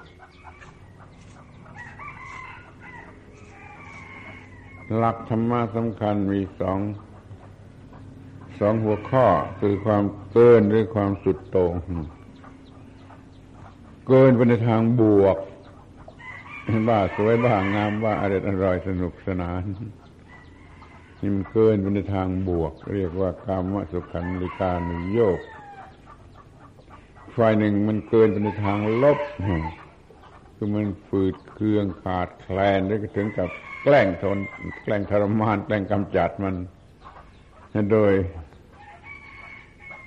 [4.95, 6.79] หลักธรรมะสำคัญมีสอง
[8.59, 9.25] สองหัวข้อ
[9.59, 11.73] คือความเกินหรือความสุดโต่ง
[14.07, 15.37] เกินไปในทางบวก
[16.87, 19.63] บ้าสวยบ้างามว่าอร่อยอร่อยสนุกสนาน
[21.19, 25.39] นี่มันเกินไปในทางบวก เรียกว่ากามสุขันลิกานุโยก
[27.35, 29.19] ฝ่ายหนึ่งมันเกินไปในทางลบ
[30.55, 33.49] คือมันฝืดเคืองขาดแคลนแล้วก็ถึงกับ
[33.89, 34.37] แกล้งทน
[34.83, 36.55] แกล้งทรมาน แกล้งกำจัดมัน
[37.91, 38.13] โดย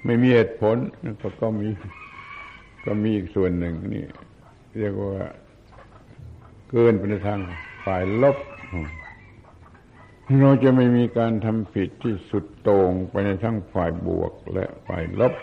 [0.04, 0.76] ไม่มีเหตุผล
[1.20, 1.68] ก็ก็มี
[2.84, 4.04] ก็มีอีกส่วนหนึ่งนี่
[4.78, 5.14] เรียกว่า
[6.70, 7.40] เกินไปในทาง
[7.84, 8.36] ฝ่ายลบ
[10.40, 15.34] เราจะไม่มีการทำผิดที่สุดโต่งไปในทั้งฝ่ายบวกและฝ่ายลบ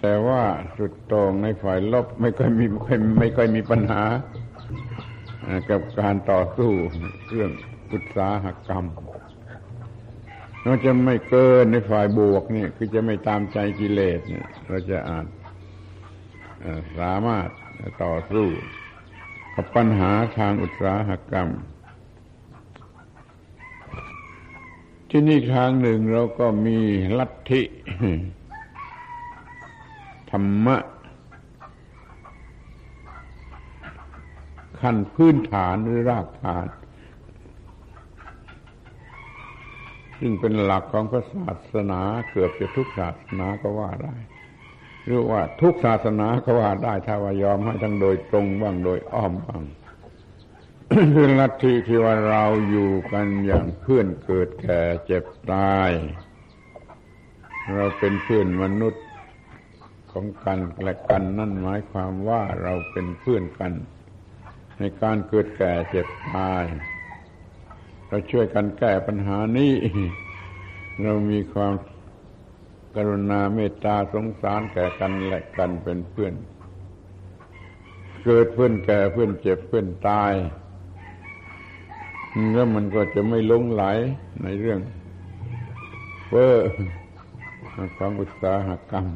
[0.00, 0.42] แต่ว่า
[0.76, 2.66] สุดโต่งในฝ่ายลบไม่ค่อยมี
[3.18, 4.02] ไม่ค่อยมีปัญหา
[5.70, 6.72] กับการต่อสู้
[7.28, 7.50] เรื่อง
[7.92, 8.84] อุตสาหกรรม
[10.62, 15.26] เราจะไม่เกินในฝ่ายบวกนี่คือจะไม่ตามใจกิเลสเนี่ยเราจะอาจ
[16.98, 17.48] สามารถ
[18.04, 18.48] ต่อสู้
[19.54, 21.48] กับปัญหาทางอุตสาหกรรม
[25.10, 26.78] ที่นี่ทางหนึ่งเราก็มี
[27.18, 27.62] ลัทธิ
[30.30, 30.76] ธรรมะ
[34.80, 36.66] ขั้นพื้นฐานหรือรากฐาน
[40.18, 44.16] ซึ่งเป็นหลักของพระศาสนาเกือบจะทุกศาสนาก็ว่าได้
[45.04, 49.62] หรือว่าทุกศาสนาก็ว่าได้ถ้าว่ายอมให้ทั้งโดยตรงบ้างโดยอ้อมบ้าง
[51.14, 55.90] คือลัทธิที่ว่าเราอยู่กันอย่างเพื่อนเกิดแก่เจ็บตาย
[57.74, 59.04] เราเป็นเพื่อนมนุษย์
[60.12, 63.72] ของกันและกันนั่นหมายความว่าเราเป็นเพื่อนกัน
[64.80, 66.64] ในการเกิดแก่เจ็บตาย
[68.06, 69.74] เราช่วยกันแก้ปัญหานี้
[71.02, 71.72] เรามีความ
[72.94, 76.34] กรุณาเมตตาสงสารแก่กันและกันเป็นเพื่อน
[78.24, 80.32] เกิดเพื่อนแก่เพื่อนเจ็บเพื่อนตาย
[82.52, 83.84] แล้วมันก็จะไม่ลงไหล
[84.42, 84.80] ในเรื่อง
[86.26, 86.56] เพ้อ
[87.96, 89.06] ความอุตสาหกรรม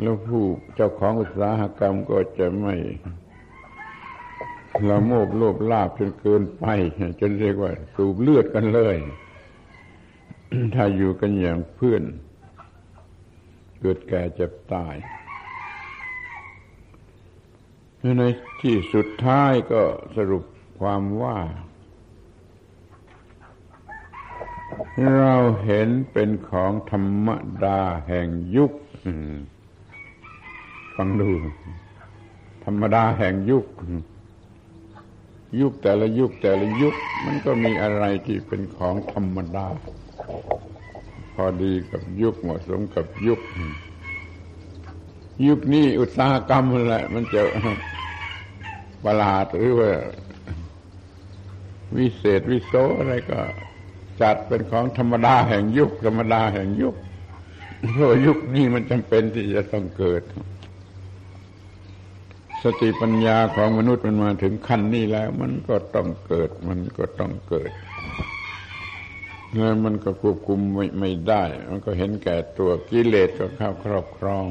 [0.00, 2.74] แล้วผู้เจ้าของอุตสาหกรรมก็จะไม่
[4.88, 6.64] ละโมบโลภลาบจนเกินไป
[7.20, 8.96] จนเรียกว่า สูบเลือดกันเลย
[10.74, 12.02] ถ้าอยู่กันอย่างเพื่อน
[13.80, 14.96] เกิดแก่เจ็บตาย
[18.18, 18.22] ใน
[18.62, 19.82] ที่สุดท้ายก็
[20.16, 20.44] สรุป
[20.80, 21.38] ความว่า
[25.18, 25.34] เรา
[25.64, 27.28] เห็นเป็นของธรรม
[27.64, 28.72] ดาแห่งยุค
[30.96, 31.30] ฟังดู
[32.64, 33.64] ธรรมดาแห่งยุค
[35.60, 39.66] ยุคแต่ละยุคแต่ละยุค มันก็มีอะไรที่เป็นของธรรมดา
[41.34, 43.40] พอดีกับยุคเหมาะสมกับยุค
[45.46, 47.42] ยุคนี้อุตสาหกรรมแหละ มันจะ
[49.04, 49.92] ประหลาดหรือว่า
[51.96, 53.40] วิเศษวิโสอะไรก็
[54.20, 56.94] จัดเป็นของธรรมดาแห่งยุค ธรรมดาแห่งยุค
[57.92, 60.22] เพราะยุคนี้มันจำเป็นที่จะต้องเกิด
[62.64, 67.70] สติปัญญาของมนุษย์มันมาถึงขั้นนี้แล้ว มันก็ต้องเกิด มันก็ต้องเกิด
[69.54, 74.44] แล้วมันก็ควบคุมไม่ไม่ได้ มันก็เห็นแก่ตัวกิเลสก็เข้าครอบครอง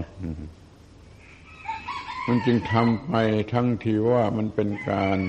[2.27, 3.13] มันจึงทำไป
[3.53, 5.19] ทั้งที่ว่ามันเป็นการ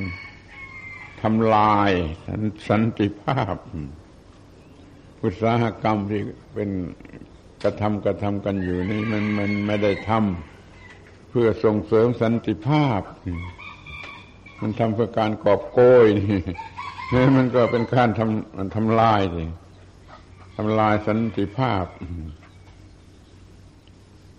[1.22, 1.90] ทำลาย
[2.68, 3.56] สันติภาพ
[5.22, 6.22] อุตสาหกรรมที่
[6.54, 6.70] เป็น
[7.62, 10.53] กระทำกระทำกันอยู่นี่มันมันไม่ได้ทำ
[11.36, 13.00] พื่อส่งเสริมสันติภาพ
[14.60, 16.06] มันทำเพื่อการกอบโกย
[17.12, 19.44] นี่มันก็เป็นการทำทำลายสิ
[20.56, 21.84] ทำลายสันติภาพ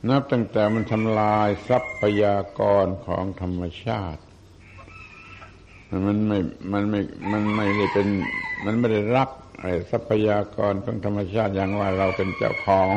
[0.09, 4.21] นับตั้งแต่มันทำลายทรัพยากรของธรรมชาติ
[6.05, 6.39] มันไม่
[6.71, 6.99] มันไม่
[7.31, 8.07] มันไม่ได้เป็น
[8.65, 9.29] มันไม่ได้รัก
[9.91, 12.89] ทรัพยากรของธรรมชาติอย่างว่าเราเป็นเจ้าของ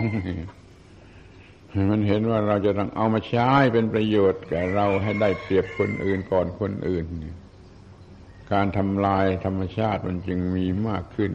[1.91, 7.07] มันเห็นว่าเราจะต้องเอามาใช้เป็นประโยชน์แก่เราให้ได้เปรียบคนอื่นก่อนคนอื่น
[8.53, 11.33] การทำลายธรรมชาติมันจึงมีมากขึ้น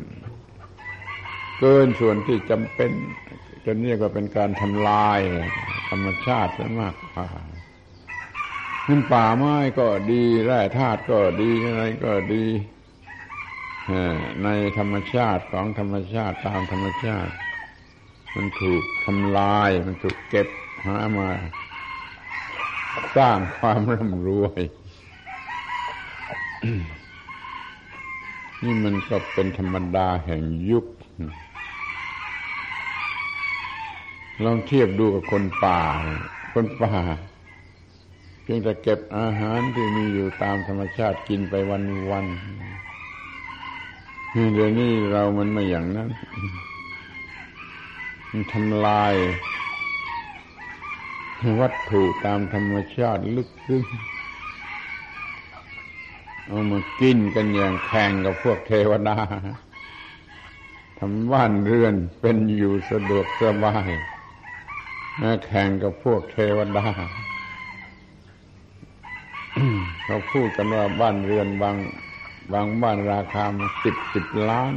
[1.59, 2.91] เกินส่วนที่จำเป็น
[3.65, 5.19] จนเรียกว่าเป็นการทำลาย
[5.89, 7.27] ธรรมชาติซะมากกว่า
[8.85, 12.45] ขึ้นป่าไม้ก็ดีแร่ธาตุก็ดีอะไรก็ดี
[14.43, 17.33] ในธรรมชาติของธรรมชาติตามธรรมชาติ
[18.35, 20.47] มันถูกทำลาย มันถูกเก็บ
[20.85, 21.29] หามา
[23.15, 24.61] สร้างความร่ำรวย
[28.63, 30.85] นี่มันก็เป็นธรรมดาแห่งยุค
[34.43, 35.81] ลองเทียบดูกับคนป่า
[36.53, 36.93] คนป่า
[38.43, 42.25] เพียงแต่เก็บอาหารที่มีอยู่ตามธรรมชาติกินไปวันวัน
[44.53, 46.09] เดี๋ยวนี้เรามันไม่อย่างนั้น
[48.35, 49.15] มันทำลาย
[51.59, 53.83] วัตถุตามธรรมชาติลึกซึ้ง
[56.47, 59.17] เอามากินกันอย่างแข่งกับพวกเทวดา
[60.99, 63.89] ทำบ้านเรือนเป็นอยู่สะดวกสบาย
[65.45, 66.87] แข่งกับพวกเทวดา
[70.05, 71.77] เขาพูดกันว่าบ้านเรือนบาง
[72.53, 73.43] บางบ้านราคา
[73.83, 74.75] สิบสิบล้าน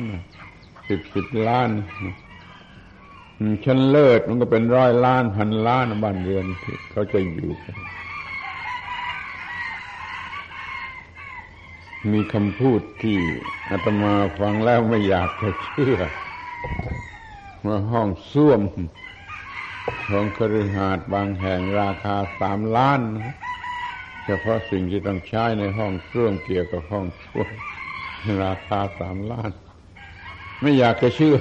[0.89, 1.71] สิบสิบล้าน
[3.65, 7.53] ชั้นเลิศมันก็เป็นร้อยล้านพันล้านบ้านเรือนที่เขาจะอยู่
[12.13, 13.19] มีคำพูดที่
[13.71, 15.99] อาตมาฟังแล้วไม่อยากจะเชื่อ
[17.67, 18.61] ว่าห้องส้วม
[20.11, 23.01] ของคฤหาสน์บางแห่งราคาสามล้าน
[24.25, 27.51] เฉพาะสิ่งที่ต้องใช้ในห้องส้วมเกี่ยวกับห้องส้วม
[28.45, 29.51] ราคาสามล้าน
[30.61, 31.37] ไม่อยากจะเชื่อ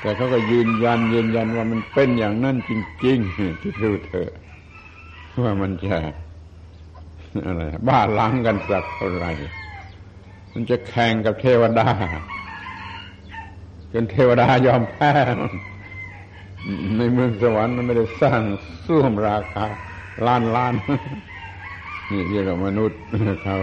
[0.00, 2.72] แต่เขาก็ยืนยันยืนยันว่ามันเป็นอย่างนั้นจ
[3.04, 4.30] ริงๆที่ดูเถอะ
[5.42, 5.96] ว่ามันจะ
[7.46, 9.32] อะไรบ้าล้างกันสักเท่าไหร่
[10.52, 11.88] มันจะแข่งกับเทวดา
[13.92, 15.12] จนเทวดายอมแพ้
[16.98, 18.40] ในเมืองสวรรค์มันไม่ได้สร้าง
[18.86, 19.66] ส้วมราคา
[20.26, 20.74] ล้านล้าน
[22.10, 23.00] นี่เรียกว่ามนุษย์
[23.42, 23.56] เขา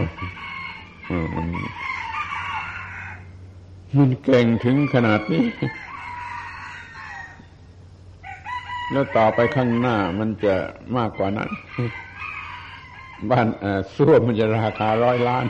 [1.36, 1.48] มัน
[3.98, 5.46] มันเก่งถึงขนาดนี้
[8.92, 10.56] แล้วต่อไปข้างหน้ามันจะ
[10.98, 11.50] มากกว่านั้น
[13.30, 13.48] บ้าน
[13.96, 15.46] ส้วมมันจะราคาร้อยล้าน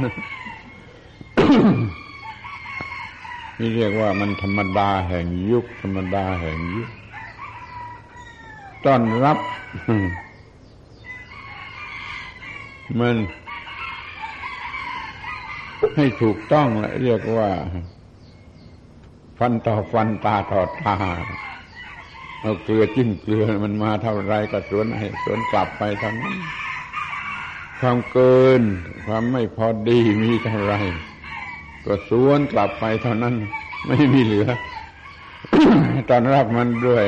[3.60, 6.90] นี่เรียกว่ามันธรรมดาแห่งยุค ธรรมดาแห่งยุค
[8.86, 9.40] ต้อนรับ
[13.00, 13.16] มัน
[15.96, 17.50] ให้ถูกต้องและเรียกว่า
[19.40, 20.96] ฟันต่อฟันตาต่อตา
[22.42, 26.38] เอาเกลือจิ้มเกลือมันมาเท่าไรก็สวนให้สวนกลับไปทั้งนั้น
[27.80, 28.62] ความเกิน
[29.06, 30.74] ความไม่พอดีมีเท่าไร
[31.86, 33.36] ก็สวนกลับไปเท่านั้น
[33.88, 34.48] ไม่มีเหลือ
[36.10, 37.06] ตอนรับมันด้วย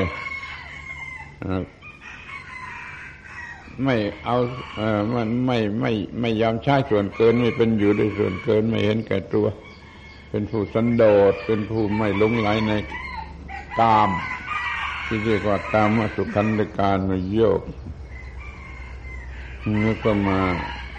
[3.83, 4.37] ไม่เอา
[4.77, 9.47] เออมันไม่ไม่ไม่ยอมใช้ส่วนเกินไม่เป็นอยู่ด้วยส่วนเกินไม่เห็นแก่ตัว
[10.29, 12.71] เป็นผู้สันโดษเป็นผู้ไม่หลงไหลใน
[13.79, 14.09] กาม
[15.11, 17.61] ที่เรียกว่ากามสุขันธการมาโยก
[19.83, 20.39] นึกก็มา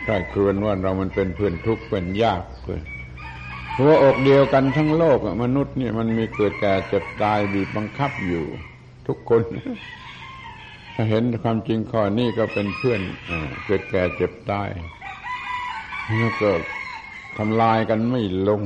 [0.04, 2.82] ใช้ครวนว่าเรามันเป็นเพื่อนทุกข์เป็นยากเลย
[3.78, 8.44] หัวอกเดียวกันทั้งโลกมนุษย์เนี่ยมันมีเกิดแก่เจ็บตายบีบบังคับอยู่
[9.06, 9.42] ทุกคน
[10.94, 13.00] ถ้าเห็นความจริงข้อนี้ก็เป็นเพื่อน
[13.66, 14.68] เกิดแก่เจ็บตาย
[16.18, 16.50] แล้วก็
[17.38, 18.62] ทำลายกันไม่ลง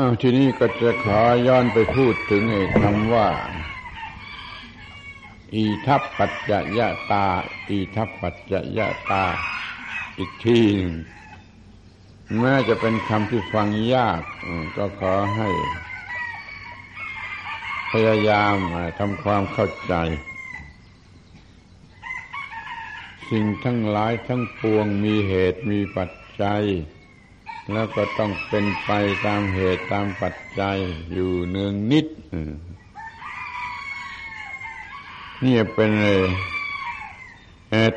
[0.00, 2.44] อาทีนี้ก็จะขอย้อนไปพูดถึง
[2.80, 3.28] คำว่า
[5.54, 7.26] อีทัพปัจจะยะตา
[7.68, 9.24] อีทัพปัจจะยะตา
[10.18, 10.94] อีกทีหนึ่ง
[12.38, 14.22] แม้จะเป็นคำที่ฟังยาก
[14.76, 15.48] ก็ขอให้
[17.90, 18.56] พยายาม
[18.98, 19.94] ทำความเข้าใจ
[23.30, 26.10] สิ่งทั้งหลายทั้งปวงมีเหตุมีปัจ
[26.42, 26.62] จัย
[27.72, 28.90] แล้วก็ต้องเป็นไป
[29.26, 30.78] ตามเหตุตามปัจจัย
[31.12, 32.06] อยู่เนืองนิด
[35.44, 35.90] นี่เป็น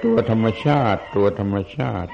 [0.03, 2.11] ตัวธรรมชาติ ตัวธรรมชาติ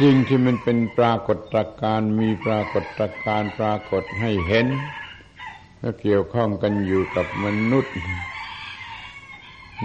[0.00, 4.66] สิ่งที่มันเป็นปรากฏการณ์มีปรากฏการณ์ปรากฏให้เห็น
[5.80, 7.96] และเกี่ยวข้องกันอยู่กับมนุษย์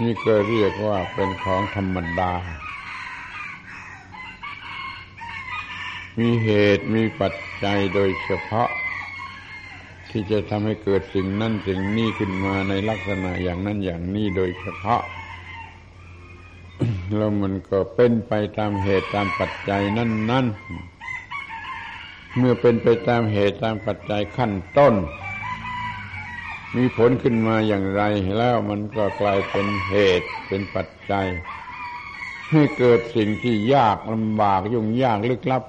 [0.00, 2.32] นี่ก็เรียกว่าเป็นของธรรมดา
[6.18, 7.34] มีเหตุมีปัจ
[7.64, 8.70] จัยโดยเฉพาะ
[10.10, 15.02] ที่จะทำให้เกิดสิ่งนั้นสิ่งนี้ขึ้นมาในลักษณะอย่างนั้นอย่างนี้โดยเฉพาะ
[17.16, 24.94] แล้วมันก็เป็นไปตามเหตุตามปัจจัยนั่นๆเมื่อเป็นไปตามเหตุตามปัจจัยขั้นต้น
[26.76, 28.02] มีผลขึ้นมาอย่างไร
[28.38, 31.26] แล้วมันก็กลายเป็นเหตุเป็นปัจจัย
[32.50, 35.64] ให้เกิดสิ่งที่ยากลำบากยุ่งยากลึกลับ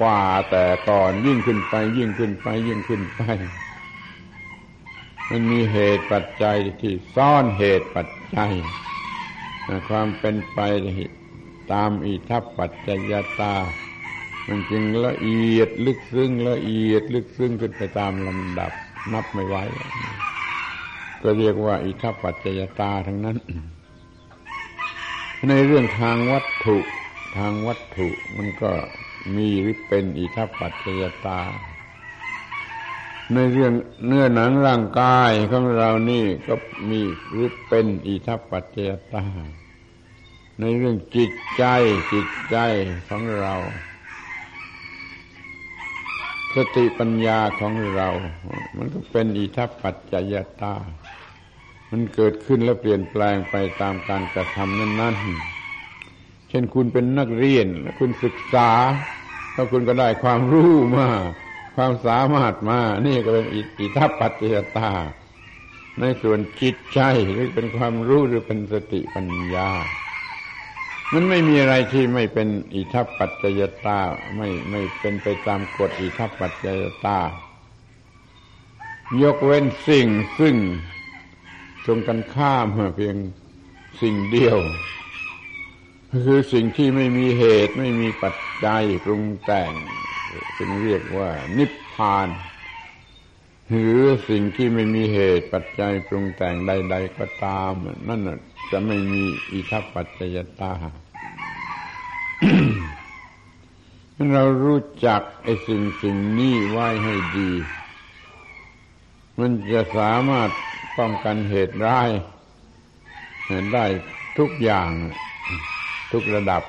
[0.00, 0.20] กว่า
[0.50, 3.22] แต่ก่อนยิ่งขึ้นไป ยิ่งขึ้นไป ยิ่งขึ้นไป
[5.30, 8.52] มันมีเหตุปัจจัยที่ซ่อนเหตุปัจจัย
[9.88, 10.60] ความเป็นไป
[11.72, 13.54] ตามอิทัปปัจจยตา
[14.48, 18.72] มันจึงละเอียดลึกซึ้งละเอียดลึกซึ้งขึ้นไปตามลำดับ
[19.12, 19.56] นับไม่ไหว
[21.22, 23.36] ก็เรียกว่าอิทัปปัจจยตาทั้งนั้น
[25.48, 26.78] ในเรื่องทางวัตถุ
[27.38, 28.72] ทางวัตถุมันก็
[29.36, 31.40] มีหรือเป็นอิทัปปัจจยตา
[33.34, 33.72] ในเรื่อง
[34.06, 36.54] เนื้อหนังร่างกายของเรานี่ก็
[36.90, 37.00] มี
[37.30, 39.24] หรือเป็นอิทัปัจจยตา
[40.60, 41.64] ในเรื่องจิตใจ
[42.12, 42.56] จิตใจ
[43.08, 43.54] ของเรา
[46.56, 48.08] สติปัญญาของเรา
[48.76, 50.74] มันก็เป็นอิทัปปัจจยตา
[51.90, 55.16] มันเกิดขึ้นและเปลี่ยนแปลงไปตามการกระทำนั้น
[55.82, 57.66] ๆ เช่นคุณเป็นนักเรียน
[57.98, 58.70] คุณศึกษา
[59.52, 61.06] แล้วคุณก็ได้ความรู้มา
[61.76, 63.46] ความสามารถมา นี่ก็เป็น
[63.80, 64.90] อิทัปปัจจยตา
[66.00, 67.00] ในส่วนจิตใจ
[67.30, 69.70] หรือเป็นความรู้หรือเป็นสติปัญญา
[71.12, 74.00] มันไม่มีอะไรที่ไม่เป็นอิทัปปัจจยตา
[74.36, 77.20] ไม่ไม่เป็นไปตามกฎอิทัปปัจจยตา
[79.22, 80.06] ยกเว้นสิ่ง
[80.38, 80.56] ซึ่ง
[81.84, 83.16] ตรงกันข้ามเพียง
[84.00, 84.58] สิ่งเดียว
[86.24, 88.34] คือสิ่งที่ไม่มีเหตุไม่มีปัจ
[88.64, 89.72] จัยปรุงแต่ง
[90.58, 92.28] จึงเรียกว่านิพพาน
[93.68, 97.72] หรือสิ่งที่ไม่มีเหตุปัจจัยปรุงแต่งใด ๆ ก็ตาม
[98.08, 98.20] นั่น
[98.70, 100.72] จะไม่มีอิทัปปัจจยตา
[104.34, 107.50] เรารู้จักไอ้สิ่งสิ่งนี้ไว้ให้ดี
[109.38, 110.50] มันจะสามารถ
[110.98, 112.10] ป้องกันเหตุร้าย
[113.74, 113.86] ได้
[114.38, 114.90] ทุกอย่าง
[116.12, 116.62] ทุกระดับ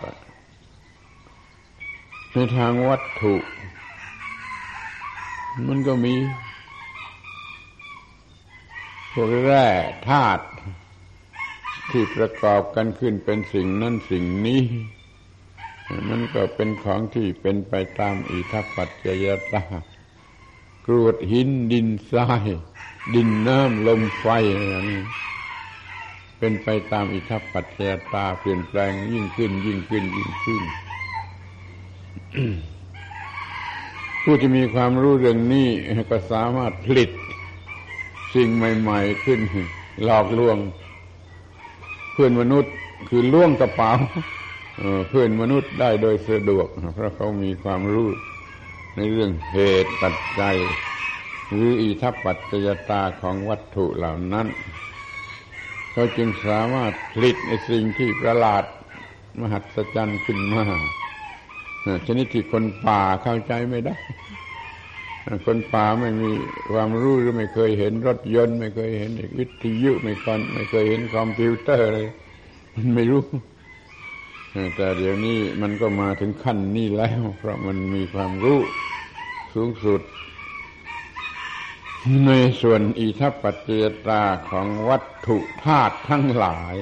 [2.34, 3.36] ในทางวัตถุ
[5.68, 6.16] มันก็มี
[9.20, 9.68] พวกแร่
[10.10, 10.46] ธาตุ
[11.92, 14.62] ที่ประกอบกันขึ้นเป็นสิ่งนั้นสิ่งนี้
[16.10, 19.64] มันก็เป็นของที่เป็นไปตามอิทัปปัจจยตา
[20.86, 22.48] กรวดหินดินทราย
[23.16, 25.04] ดินน้ำลมไฟอย่างนี้
[26.38, 30.64] เป็นไปตามอิทัปัจจยตาเปลี่ยนแปลงยิ่งขึ้น ยิ่งขึ้นยิ่งขึ้น
[34.24, 35.68] ผู้ที่มีความรู้เรื่องนี้
[36.12, 37.12] ก็สามารถผลิต
[38.36, 39.40] สิ่งใหม่ ๆ ขึ้น
[40.04, 40.58] หลอกลวง
[42.14, 42.74] เพื่อนมนุษย์
[43.10, 43.92] คือล่วงกระเป๋า
[45.10, 48.10] เพื่อนมนุษย์ได้โดยสะดวก เพราะเขามีความรู้
[48.96, 50.58] ในเรื่องเหตุปัจจัย
[51.52, 54.48] หรืออิทัปปัจจยตาของวัตถุเหล่านั้น
[55.92, 58.64] เขาจึงสามารถผลิตในสิ่งที่ประหลาด
[59.40, 60.64] มหัศจรรย์ขึ้นมา
[62.08, 63.96] ชนิดที่คนป่าเข้าใจไม่ได้
[65.46, 66.32] คนป่าไม่มี
[66.72, 72.08] ความรู้หรือไม่เคยเห็นรถยนต์ ไม่เคยเห็นวิทยุไม่คอนไม่เคยเห็นคอมพิวเตอร์เลย
[72.76, 73.24] มันไม่รู้
[74.76, 78.60] แต่เดี๋ยวนี้มันก็มาถึงขั้นนี้แล้ว เพราะมันมีความรู้
[79.54, 80.02] สูงสุด
[82.28, 86.76] ในส่วนอิทัปปัจจยตาของวัตถุธาตุทั้งหลาย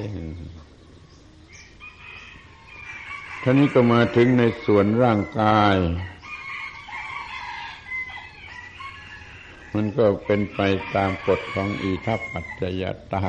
[3.42, 5.76] ท่านี้ก็มาถึงในส่วนร่างกาย
[9.76, 10.60] มันก็เป็นไป
[10.96, 13.24] ตามกฎของอิทัปปัจจยตา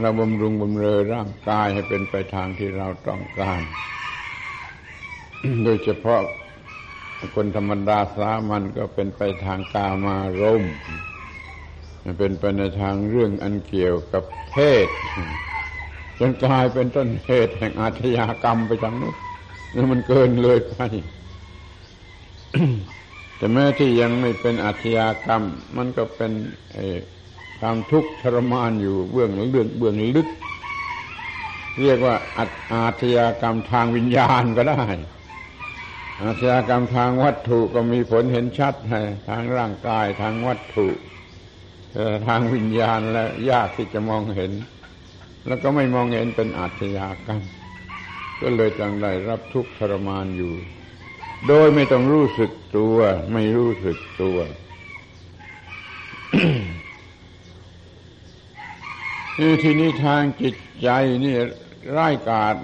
[0.00, 3.62] เราบำรุงบำเรอร่างกายให้เป็นไปทางที่เราต้องการ
[5.64, 6.22] โดยเฉพาะ
[7.34, 10.74] คนธรรมดาสามันก็เป็นไปทางกามารมณ์
[12.18, 14.56] เป็นไปในทางเรื่องอันเกี่ยวกับเพ
[14.86, 14.88] ศ
[16.18, 19.14] จนกลายเป็นต้นเหตุแห่งอาชญากรรมไปทางนู้น
[19.74, 20.76] นี่มันเกินเลยไป
[23.42, 25.42] แต่แม้ที่ยังไม่เป็นอาชญากรรม
[25.76, 26.32] มันก็เป็น
[27.58, 30.28] ความทุกข์ทรมานอยู่เบื้องลึกเบื้องลึก
[31.82, 32.16] เรียกว่า
[32.74, 34.82] อาชญากรรมทางวิญญาณก็ได้
[36.22, 38.74] อาชญากรรมทางวัตถุก็มีผลเห็นชัด
[39.28, 40.88] ทางร่างกายทางวัตถุ
[42.26, 44.52] ทางวิญญาณและยากที่จะมองเห็น
[45.46, 47.40] แล้วก็ไม่มองเห็นเป็นอาชญากรรม
[48.40, 50.54] ก็เลยจังได้รับทุกข์ทรมานอยู่
[51.48, 52.96] โดยไม่ต้องรู้สึกตัว
[53.32, 54.38] ไม่รู้สึกตัว
[59.38, 60.88] นี่ทีนี้ทางจิตใจ
[61.24, 61.36] นี่
[61.96, 62.54] ร้ายกาจ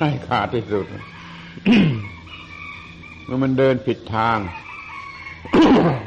[0.00, 0.86] ร้ายกาจที่สุด
[3.24, 4.38] เมื่อมันเดินผิดทาง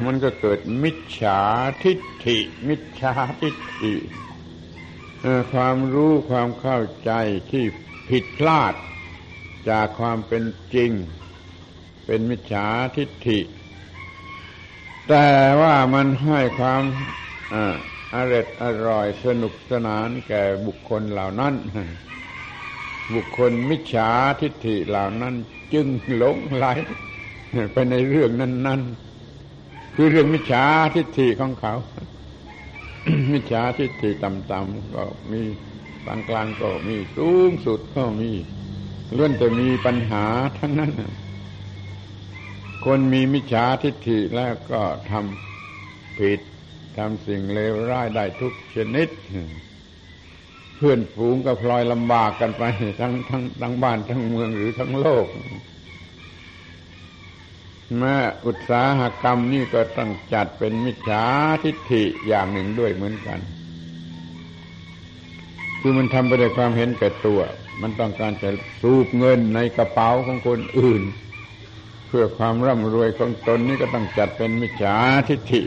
[0.05, 1.39] มันก็เกิดมิจฉา
[1.84, 2.38] ทิฏฐิ
[2.68, 3.93] มิจฉาทิฏฐิ
[5.51, 7.11] ความรู้ความเข้าใจ
[7.51, 7.63] ที่
[8.09, 8.74] ผิดพลาด
[9.70, 10.91] จากความเป็นจริง
[12.05, 13.39] เป็นมิจฉาทิฏฐิ
[15.09, 15.30] แต่
[15.61, 16.84] ว่ามันให้ความ
[18.16, 21.53] อร่อยอร่อยสนุกสนานแก่บุคคลเหล่านั้น
[23.13, 24.09] บุคคลมิจฉา
[24.41, 25.36] ทิฏฐิเหล่านั้น
[25.74, 26.66] จึงหลงไหล
[27.74, 28.82] ไปในเรื่องนั้น
[29.38, 31.76] ๆ คือเรื่องมิจฉาทิฏฐิของเขา
[33.34, 35.41] มิจฉาทิฏฐิต่ำๆก็มี
[36.05, 38.32] กลางกลางก็มีสูงสุดก็มี
[39.18, 40.26] ลื่อนแต่มีปัญหา
[40.58, 40.91] ทั้งนั้น
[42.86, 44.82] คนมีมิจฉาทิฏฐิแล้วก็
[45.12, 46.39] ทำผิด
[46.97, 49.10] ทำสิ่งเลวร้ายได้ทุกชนิด
[50.78, 52.64] เพื่อนฝูงก็พลอยลำบากกันไป
[52.99, 55.28] ทั้งทั้งทั้งบ้านทั้งเมืองหรือทั้งโลก
[57.97, 61.24] แม้อุตสาหกรรมนี่ก็ต้องจัดเป็นมิจฉา
[61.64, 63.39] ทิฏฐิอย่างหนึ่งด้วยเหมือนกัน
[65.80, 67.41] คือมันทำไปด้วยความเห็นแก่ตัว
[67.82, 68.49] มันต้องการจะ
[68.82, 71.01] สูบเงินในกระเป๋าของคนอื่น
[72.07, 74.95] เพื่อความร่ำรวยของตนนี่ก็ต้องจัดเป็นมิจฉา
[75.30, 75.63] ทิฏฐิ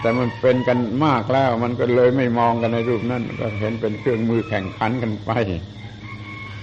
[0.00, 5.30] แต่มันเป็นกันมากแล้ว มันก็เลยไม่มองกันในรูปนั้นก็เห็นเป็นเครื่องมือแข่งขันกันไป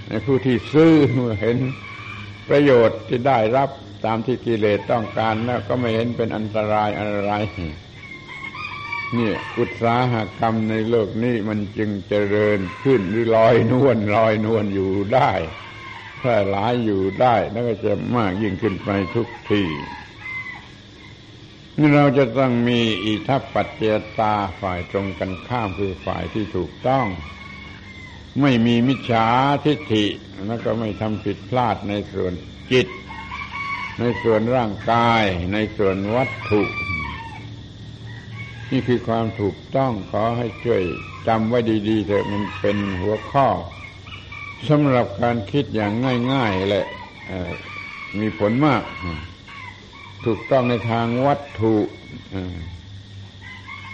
[0.08, 1.56] ในผู้ที่ซื้อเมื่อเห็น
[2.48, 3.70] ประโยชน์ที่ได้รับ
[4.06, 7.32] ตามที่กิเลสต้องการแล้วก็ไม่เห็นเป็นอันตรายอะไร
[9.16, 15.30] นี่อุตสาหกรรมในโลกนี้มันจึงเจริญขึ้นหรือลอยนวลลอยนวลอยู่ได้
[16.18, 19.64] แพร่หลายอยู่ได้ แล้วก็จะมากยิ่งขึ้นไปทุกที
[21.78, 23.82] นี่เราจะต้องมีอิทัปปัจเจ
[24.18, 27.06] ตาฝ่ายตรงกันข้ามคือฝ่ายที่ถูกต้อง
[28.40, 29.26] ไม่มีมิจฉา
[29.64, 30.04] ทิฏฐิ
[30.46, 32.32] แล้วก็ไม่ทำผิดพลาดในส่วน
[32.72, 32.88] จิต
[33.98, 36.62] ในส่วนร่างกาย ในส่วนวัตถุ
[38.70, 40.82] นี่คือความถูกต้องขอให้ช่วย
[41.26, 41.58] จำไว้
[41.88, 43.46] ดีๆเถอะมันเป็นหัวข้อ
[44.68, 45.92] สำหรับการคิดอย่าง
[46.32, 46.86] ง่ายๆแหละ
[48.20, 48.82] มีผลมาก
[50.26, 51.76] ถูกต้องในทางวัตถุ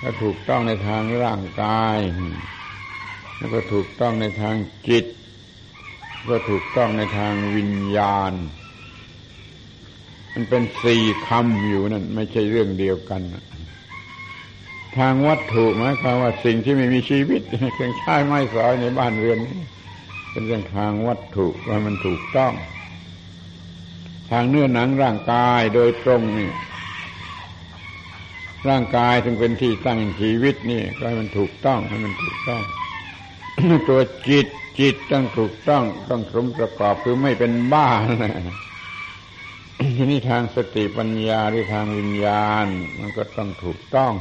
[0.02, 1.98] ก็ถูกต้องในทางร่างกาย
[3.38, 4.56] แล้วก็ถูกต้องในทาง
[4.88, 5.04] จิต
[6.28, 8.32] ก็ถูกต้องในทางวิญญาณ
[10.32, 13.22] มันเป็นสี่คำอยู่นั่นไม่ใช่เรื่องเดียวกัน
[14.98, 17.40] ทางวัตถุหมายความว่าสิ่งที่ไม่มีชีวิต
[17.74, 19.60] เครื่องใช้ไม้สอยในบ้านเรือนนี้
[20.30, 22.52] เป็นเรื่องทางวัตถุว่ามันถูกต้อง
[24.30, 26.50] ทางเนื้อหนังร่างกายโดยตรงนี่
[28.68, 32.62] ร่างกายถึงเป็นที่ตั้งชีวิตนี่ก็ให้มันถูกต้องให้มันถูกต้อง
[33.88, 34.46] ตัวจิต
[34.78, 37.88] จิตต้องถูกต้อง ต้องสมประกอบคือไม่เป็นบ้า
[39.96, 42.66] ทีนี้ทางสติปัญญาหรือทางวิญญาณ
[43.00, 44.12] มันก็ต้องถูกต้อง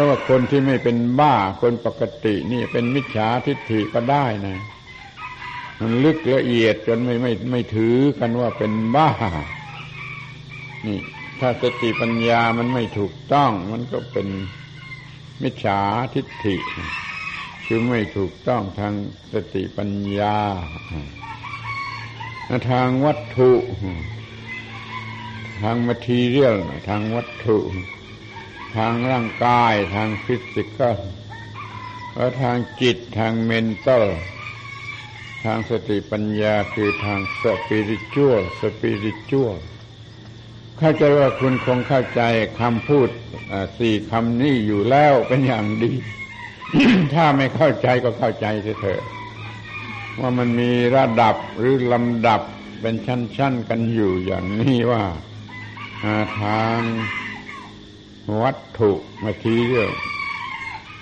[0.00, 4.56] ราะว่าคนที่ไม่เป็นบ้าคนปกตินี่เป็นมิจฉาทิฏฐิก็ได้นะ
[5.80, 9.10] มันลึกละเอียดจนไม่ไม่ไม่ถือกันว่าเป็นบ้า
[10.86, 10.98] นี่
[11.40, 14.28] ถ้าสติปัญญามันไม่ถูกต้อง มันก็เป็น
[15.42, 15.80] มิจฉา
[16.14, 16.56] ทิฏฐิ
[17.66, 18.94] คือไม่ถูกต้องทาง
[19.32, 20.36] สติปัญญา
[22.70, 23.52] ทางวัตถุ
[25.62, 26.56] ทาง material
[26.88, 27.58] ทางวัตถุ
[28.76, 31.08] ทางร่างกายทางฟิสิกส์
[32.14, 34.04] แล้วทางจิตทาง mental
[35.44, 39.48] ทางสติปัญญาคือทาง spiritualสปิริตชัว
[40.78, 42.22] เข้าใจว่าคุณคงเข้าใจ
[42.60, 43.10] คำพูด
[43.78, 45.92] สี่คำนี้อยู่แล้วเป็นอย่างดี
[47.14, 48.46] ถ้าไม่เข้าใจก็เข้าใจ
[48.80, 49.02] เถอะ
[50.20, 52.40] ว่ามันมีระดับหรือลำดับ
[52.80, 55.02] เป็นชั้น ๆ กันอยู่อย่างนี้ว่า
[56.40, 56.78] ทาง
[58.42, 59.92] วัตถุมาทีเรียก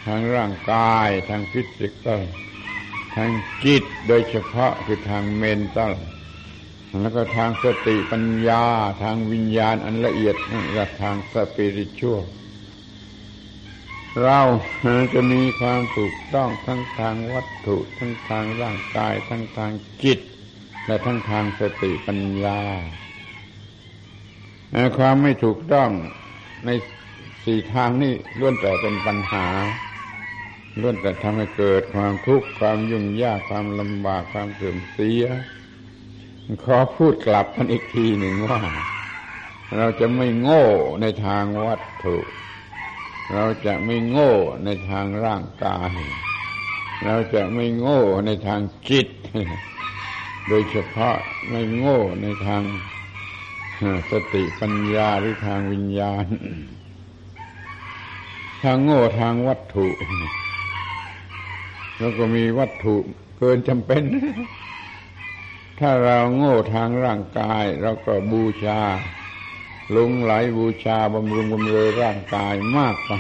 [0.05, 2.33] ทางร่างกายทางฟิสิกส์
[3.15, 3.31] ทาง
[3.65, 5.93] จิตโดยเฉพาะคือทางเมนตัล
[7.01, 8.65] แล้วก็ทางสติปัญญา
[9.03, 12.19] ทางวิญญาณอันละเอียดนั่นก็ทางสปิริตชั่ว
[14.25, 14.41] เรา
[15.15, 19.73] จะมีความถูกต้องทั้งทางวัตถุ ทั้งทางร่างกาย ทั้งทาง
[20.05, 20.19] จิต
[20.87, 22.61] และทั้งทางสติปัญญา
[24.99, 25.91] ความไม่ถูกต้อง
[26.67, 26.71] ใน
[27.49, 29.47] สี่ทางนี้ล้วนแต่เป็นปัญหา
[30.81, 35.25] ล้วนแต่ทำให้เกิดความทุกข์ความยุ่งยากความลำบากความเสื่อมเสีย
[36.65, 38.61] ขอพูดกลับกันอีกทีหนึ่งว่า
[39.77, 40.65] เราจะไม่โง่
[41.01, 42.17] ในทางวัตถุ
[43.35, 44.33] เราจะไม่โง่
[44.65, 45.93] ในทางร่างกาย
[47.05, 49.09] เราจะไม่โง่ในทางจิต
[50.49, 51.17] โดยเฉพาะ
[51.51, 52.63] ไม่โง่ในทาง
[54.11, 56.27] สติปัญญาหรือทางวิญญาณ
[58.63, 59.87] ทางโง่ทางวัตถุ
[61.99, 62.97] แล้วก็มีวัตถุ
[63.39, 64.03] เกินจำเป็น
[65.79, 68.81] ถ้าเราโง่ทางร่างกาย เราก็บูชา
[69.97, 73.13] ลงไหลบูชาบำรุงบำเรอร่างกายมากไป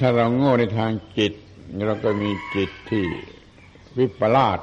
[0.00, 1.32] ถ้าเราโง่ในทางจิต
[1.86, 3.04] เราก็มีจิตที่
[3.98, 4.60] วิปลาส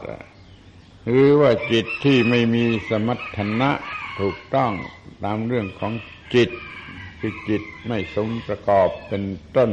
[1.08, 3.72] หรือว่าจิตที่ไม่มีสมรรถนะ
[4.20, 4.72] ถูกต้อง
[5.24, 5.94] ตามเรื่องของ
[6.36, 6.50] จิต
[7.26, 9.24] คือจิตไม่สมประกอบเป็น
[9.56, 9.72] ต้น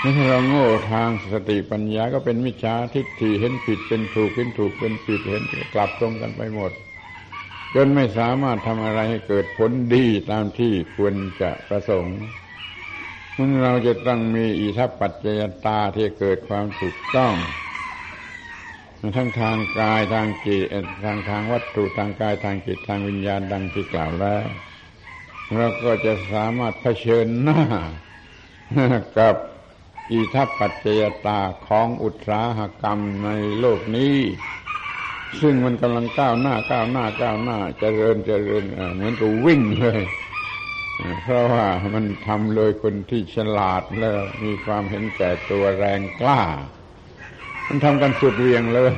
[0.00, 5.42] ถ้าเราโง่ทางสติปัญญาก็เป็นมิจฉาทิฏฐิเห็นผิดเป็นถูกเห็นถูกเป็นผิดเห็น
[5.74, 6.72] กลับตรงกันไปหมด
[7.74, 12.18] จนไม่สามารถทำอะไรให้เกิดผลดีตามที่ควรจะประสงค์
[13.36, 17.34] มันเราจะต้องมีอิทัปปัจจยตาที่เกิดความถูกต้อง
[19.16, 20.64] ทั้งทางกายทางจิต
[21.04, 24.44] ทางทางวัตถุทางกายทางจิตทางวิญญาณดังที่กล่าวแล้ว
[25.52, 27.62] เราก็จะสามารถเผชิญหน้า
[29.18, 29.36] กับ
[30.10, 33.30] อิทัปปัจจยตาของอุตสาหกรรมใน
[33.60, 34.16] โลกนี้
[35.40, 38.64] ซึ่งมันกำลังก้าวหน้าก้าวหน้าก้าวหน้าจเจริญเจริญ
[38.94, 40.00] เหมือนกับวิ่งเลย
[41.22, 46.42] เพราะว่ามันทำเลยคนที่ฉลาดแล้วมีความเห็นแก่ตัวแรงกล้า
[47.66, 48.92] มันทำกันสุดเวียงเลย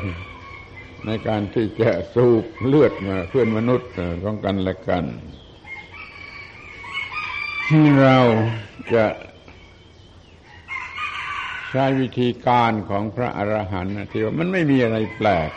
[1.06, 3.90] ในการที่จะสูบเลือดมาเพื่อนมนุษย์
[4.22, 5.04] ของกันและกัน
[7.68, 8.18] ที่เรา
[8.94, 9.06] จะ
[11.70, 15.50] ใช้วิธีการของพระอรหันต์ที่ว่ามันไม่มีอะไรแปลก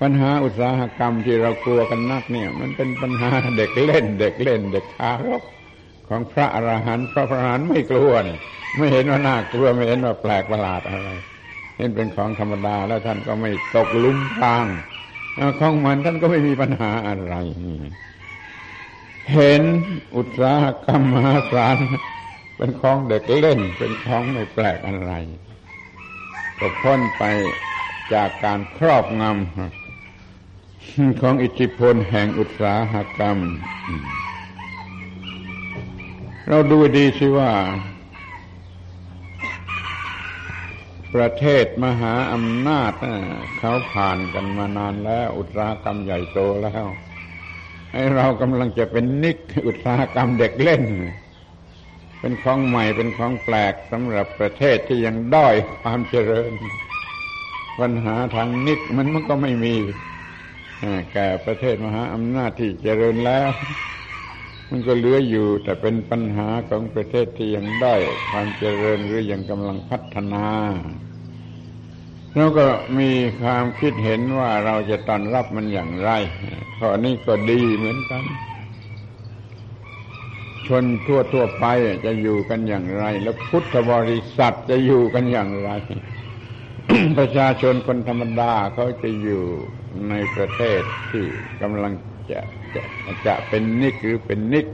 [0.00, 5.42] ปัญหาอุตสาหกรรมที่เรากลัวกันนักเนี่ย มันเป็นปัญหาเด็กเล่น เด็กเล่น เด็กทารก
[6.08, 8.38] ของพระอรหันต์พระอรหันต์ไม่กลัวเนี่ย
[8.78, 11.08] ไม่เห็นว่าน่ากลัวไม่เห็นว่าแปลกประหลาดอะไร
[11.76, 14.64] เห็นเป็นของธรรมดาแล้วท่านก็ไม่ตกลุ่มทาง
[15.60, 17.34] ของมันท่านก็ไม่มีปัญหาอะไร
[19.32, 19.62] เห็น
[20.16, 21.76] อุตสาหกรรมมหาศาล
[22.56, 25.12] เป็นของเด็กเล่น เป็นของไม่แปลกอะไร
[26.58, 27.22] ก็พ้นไป
[28.14, 33.38] จากการครอบงำของอิทธิพลแห่งอุตสาหกรรม
[36.48, 37.52] เราดูดีสิว่า
[41.14, 42.92] ประเทศมหาอำนาจ
[43.58, 46.86] เขาผ่านกันมานานแล้ว อุตสาหกรรมใหญ่โตแล้ว
[48.16, 50.82] เรากำลังจะเป็นนิกอุตสาหกรรมเด็กเล่น
[52.20, 56.52] เป็นของใหม่เป็นของแปลกสำหรับประเทศที่ยังด้อยความเจริญ
[57.80, 59.74] ปัญหาทางนิกมันมันก็ไม่มี
[61.12, 63.48] แก่ประเทศมหาอำนาจที่เจริญแล้ว
[64.70, 67.94] มันก็เหลืออยู่ แต่เป็นปัญหาของประเทศที่ยังได้
[68.30, 70.46] ความเจริญหรือยังกำลังพัฒนา
[72.38, 72.66] แล้วก็
[72.98, 73.10] มี
[73.42, 76.10] ความคิดเห็นว่าเราจะตอนรับมันอย่างไร
[76.78, 78.24] ข้อนี้ก็ดีเหมือนกัน
[80.66, 81.64] ชนทั่วทั่วไป
[82.04, 85.70] จะอยู่กันอย่างไร แล้วพุทธบริษัทจะอยู่กันอย่างไร
[87.18, 89.42] ประชาชนคนธรรมดาเขาจะอยู่
[90.08, 90.80] ในประเทศ
[91.10, 91.24] ที่
[91.62, 91.92] กำลัง
[92.30, 92.40] จะ
[92.74, 92.82] จะ
[93.26, 94.66] จะเป็นนิกหรือเป็นนิก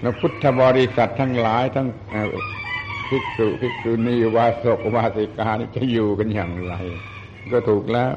[0.00, 1.88] แล้วพุทธบริษัททั้งหลายทั้ง
[3.10, 6.74] ภิกษุภิกษุณีวาสกวาสิกานี่จะอยู่กันอย่างไร
[7.52, 8.12] ก็ถูกแล้ว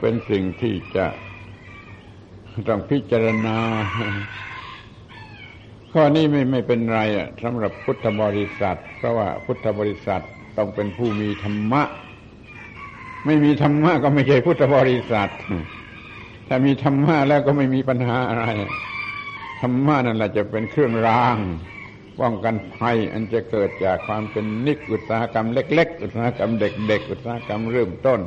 [0.00, 1.06] เป็นสิ่งที่จะ
[2.68, 3.58] ต้องพิจารณา
[5.92, 10.22] ข้อนี้ไม่ไม่เป็นไรอะสำหรับพุทธบริษัท เพราะว่าพุทธบริษัท
[10.56, 11.82] ต้องเป็นผู้มีธรรมะ
[13.26, 15.30] ไม่มีธรรมะก็ไม่ใช่พุทธบริษัท
[16.48, 18.44] ถ้ามีธรรมะแล้วก็ไม่มีปัญหาอะไร
[19.60, 21.36] ธรรมะนั่นแหละจะเป็นเครื่องราง
[22.20, 28.20] ป้องกันภัยอันจะเกิดจากความเป็นนิกอุตสาหกรรมเล็ก ๆ อุตสาหกรรมเด็ก ๆ อุตสาหกรรมเริ่มต้น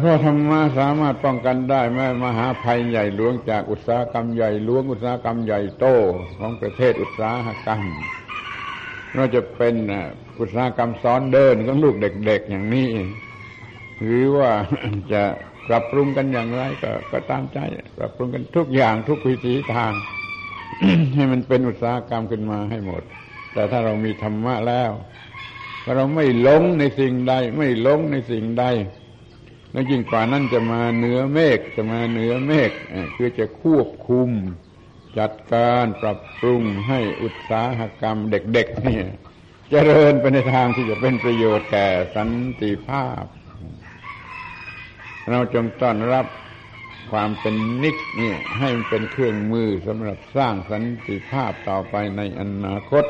[0.00, 5.86] เพราะธรรมะสามารถป้องกันได้แม้มหาภัยใหญ่หลวงจากอุตสาหกรรมใหญ่หลวงอุตสาหกรรมใหญ่โต
[6.38, 7.82] ของประเทศอุตสาหกรรม
[9.14, 9.74] เราจะเป็น
[10.40, 12.88] อุตสาหกรรมซ้อนเดินของลูกเด็ก ๆ อย่างนี้
[14.02, 14.50] หรือว่า
[15.12, 15.22] จะ
[15.68, 17.58] ปรับปรุงกันอย่างไรก็ก็ตามใจ
[17.98, 19.92] ปรับปรุงกันทุกอย่างทุกวิถีทาง
[21.14, 23.02] ให้มันเป็นอุตสาหกรรมขึ้นมาให้หมด
[23.52, 24.90] แต่ถ้าเรามีธรรมะแล้ว
[25.96, 28.64] เราไม่หลงในสิ่งใด ไม่หลงในสิ่งใด
[29.72, 32.70] แล้วยิ่งกว่านั้นจะมาเหนือเมฆจะมาเหนือเมฆ
[33.16, 34.30] คือจะควบคุม
[35.18, 39.08] จัดการปรับปรุงให้อุตสาหกรรมเด็กๆเนี่ยจ
[39.70, 42.30] เจริญไปในทางที่จะเป็นประโยชน์แก่สัน
[42.60, 43.24] ติภาพ
[45.30, 46.26] เราจงต้อนรับ
[47.12, 53.04] ความเป็นนิกเนี่ยให้มันเป็นเครื่องมือสำหรับสร้างสันติภาพต่อไปในอนาคต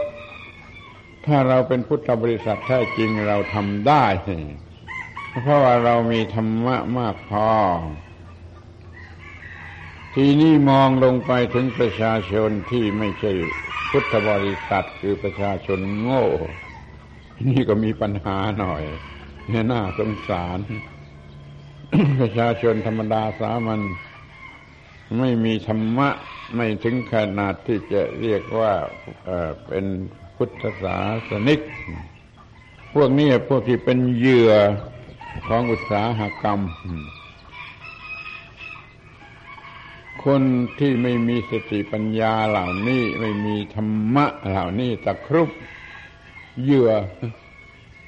[1.26, 4.05] ถ้าเราเป็นพุทธบริษัทแท้จริงเราทำได้
[5.42, 7.50] เพราะว่าเรามีธรรมะมากพอ
[10.14, 13.32] ทีนี้มองลงไปถึงประชาชนที่ไม่ใช่
[13.90, 16.24] พุทธบริษัทคือประชาชนโง่
[17.48, 18.82] นี่ก็มีปัญหาหน่อย
[19.72, 20.59] น่าสงสาร
[22.20, 23.80] ประชาชนธรรมดาสามัญ
[25.18, 26.09] ไม่มีธรรมะ
[26.55, 28.72] ไม่ถึงขนาดที่จะเรียกว่า
[29.66, 29.84] เป็น
[30.36, 30.97] พุทธศา
[31.28, 31.61] สนิก
[32.95, 34.53] พวกนี้พวกที่เป็นเหยื่อ
[35.49, 36.61] ของอุตสาหกรรม
[40.24, 40.43] คน
[40.78, 45.51] ที่ไม่มีสติปัญญาเหล่านี้ไม่มีธรรมะเหล่านี้ตะครุบ
[46.62, 46.90] เหยื่อ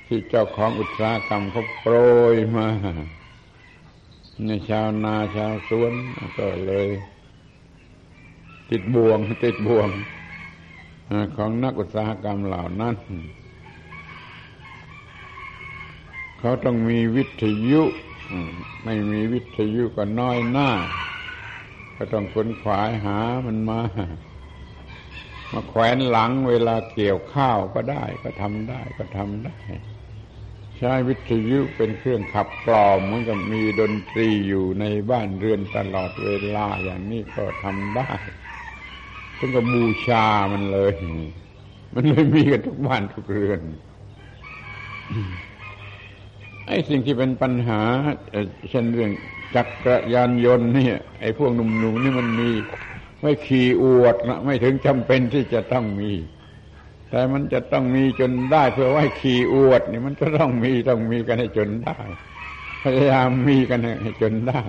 [0.07, 1.95] ที่เจ้าของอุตสาหกรรมเขาโปร
[2.35, 2.68] ยมา
[4.43, 5.93] ในชาวนาชาวสวน
[6.39, 6.89] ก็เลย
[8.70, 9.89] ติดบ่วงติดบ่วง
[11.37, 12.97] ของนักอุตสาหกรรมเหล่านั้น
[16.39, 17.82] เขาต้องมีวิทยุ
[18.85, 20.70] ไม่มีวิทยุก็น้อยหน้า
[21.97, 23.80] ก็ต้องขนขวายหามันมา
[25.53, 29.59] มาแขวนหลังเวลาเกี่ยวข้าวก็ได้ ก็ทำได้ก็ทำได้
[30.79, 38.11] ใช้วิทยุเป็นเครื่องขับกล่อมเหมือนกับมีดนตรีอยู่ในบ้านเรือนตลอดเวลาอย่างนี้ก็ทำได้
[39.39, 40.95] ถึงกับบูชามันเลย
[41.95, 43.61] มันเลยมีกันทุกบ้านทุกเรือน
[46.66, 47.81] ไอ้สิ่งที่เป็นปัญหา
[48.70, 49.11] เช่นเรื่อง
[49.55, 52.51] จักรยานยนต์เนี่ย ไอ้พวกหนุ่มๆนี่มันมี
[53.20, 56.12] ไม่ขี่อวดนะไม่ถึงจำเป็นที่จะต้องมี
[57.14, 61.98] แต่มันจะต้องมีจนได้เพื่อไว้ขี่อวดนี่มันก็ต้องมีต้องมีกันให้จนได้
[62.82, 64.62] พยายามมีกันให้จนได้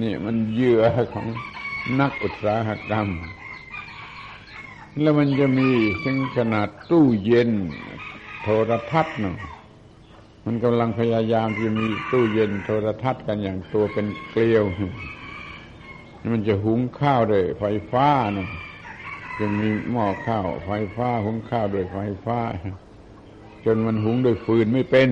[0.00, 0.82] นี่มันเยื่อ
[1.14, 1.26] ของ
[2.00, 3.08] นักอุตสาหกรรม
[5.00, 5.70] แล้วมันจะมี
[6.04, 7.50] ถึงขนาดตู้เย็น
[8.42, 9.36] โทรทัศน์น่ะ
[10.44, 14.64] มันกำลังพยายามที่มีตู้เย็นโทรทัศน์กันอย่างตัวเป็นเกลียว
[16.32, 18.48] มันจะหุงข้าวด้วยไฟฟ้าเน่ะ
[19.38, 22.38] จะมีหม้อข้าวไฟฟ้าหุงข้าวด้วยไฟฟ้า
[23.64, 25.08] จนมันหุงด้วยฟืนไม่เป็น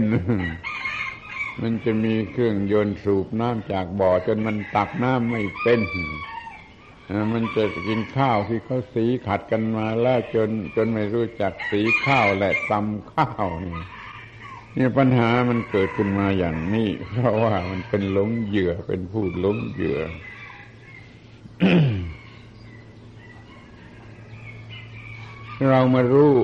[1.60, 5.80] มันจะมีเครื่องยนต์สูบน้ำจากบ่อ จนมันตักน้ำไม่เป็น
[7.32, 13.74] มันจะกินข้าวที่เขาสีขัดกันมาแล้วจน จนไม่รู้จักสีข้าวและตำข้าวนี่
[14.76, 20.00] นี่ปัญหามันเกิดขึ้นมาอย่างนี้ เพราะว่ามันเป็นหลงเหยื่อเป็นผู้หลงเหยื่อ
[25.66, 26.34] เรามารู้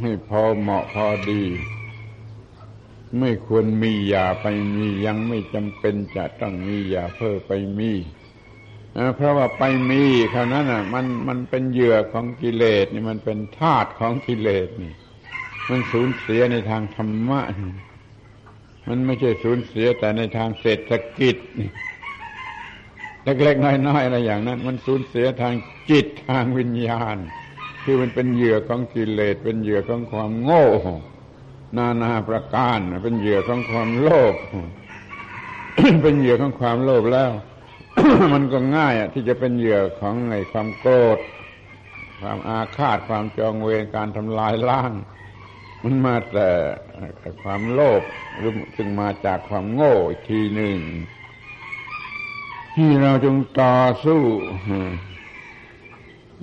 [0.00, 1.42] ให้พอเหมาะพอดี
[3.18, 4.46] ไม่ควรมีอย่าไป
[4.76, 7.92] มียังไม่จำเป็นจะต้องมีอย่าเพิ่มไปมี
[9.16, 10.02] เพราะว่าไปมี
[10.32, 14.92] คราวนั้นอะ มันมันเป็นเหยื่อของกิเลสนี่มันเป็นธาตุของกิเลสนี่
[15.70, 17.40] มันสูญเสียในทางธรรมะ
[18.88, 21.70] มันไม่ใช่สูญเสียแต่ในทางเศรษฐกิจนี่
[23.24, 25.54] เล็กๆน้อยๆอะไรอย่างนั้น มันสูญเสียทาง
[25.90, 27.16] จิตทางวิญญาณ
[27.84, 30.66] ที่มันเป็นเหยื่อของกิเลสเป็นเหยื่อของความโง่
[31.76, 34.34] นานาประการ เป็นเหยื่อของความโลภ
[36.02, 37.30] เป็นเหยื่อของความโลภแล้ว
[38.34, 41.18] มันก็ง่ายที่จะเป็นเหยื่อของไอ้ความโกรธ
[42.20, 44.92] ความอาฆาตความจองเวรการทำลายล้าง
[45.82, 46.50] มันมาแต่
[47.42, 48.02] ความโลภ
[48.38, 50.78] หรือจึงมาจากความโง่อีกทีหนึ่ง
[52.74, 54.22] ที่เราจงต่อสู้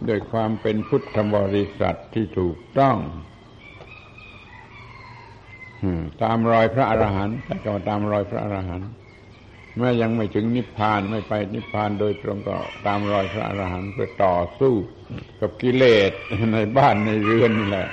[0.07, 2.97] ด้วยความเป็นพุทธบริษัทที่ถูกต้อง
[6.23, 8.89] ตามรอยพระอรหันต์แต่ก็ตามรอยพระอรหันต์
[9.77, 14.73] แม้ยังไม่ถึงนิพพานไม่ไปนิพพานโดยตรงก็ตามรอยพระอรหันต์เพื่อต่อสู้
[15.39, 16.11] กับกิเลส
[16.53, 17.87] ในบ้านในเรือนนี่แหละ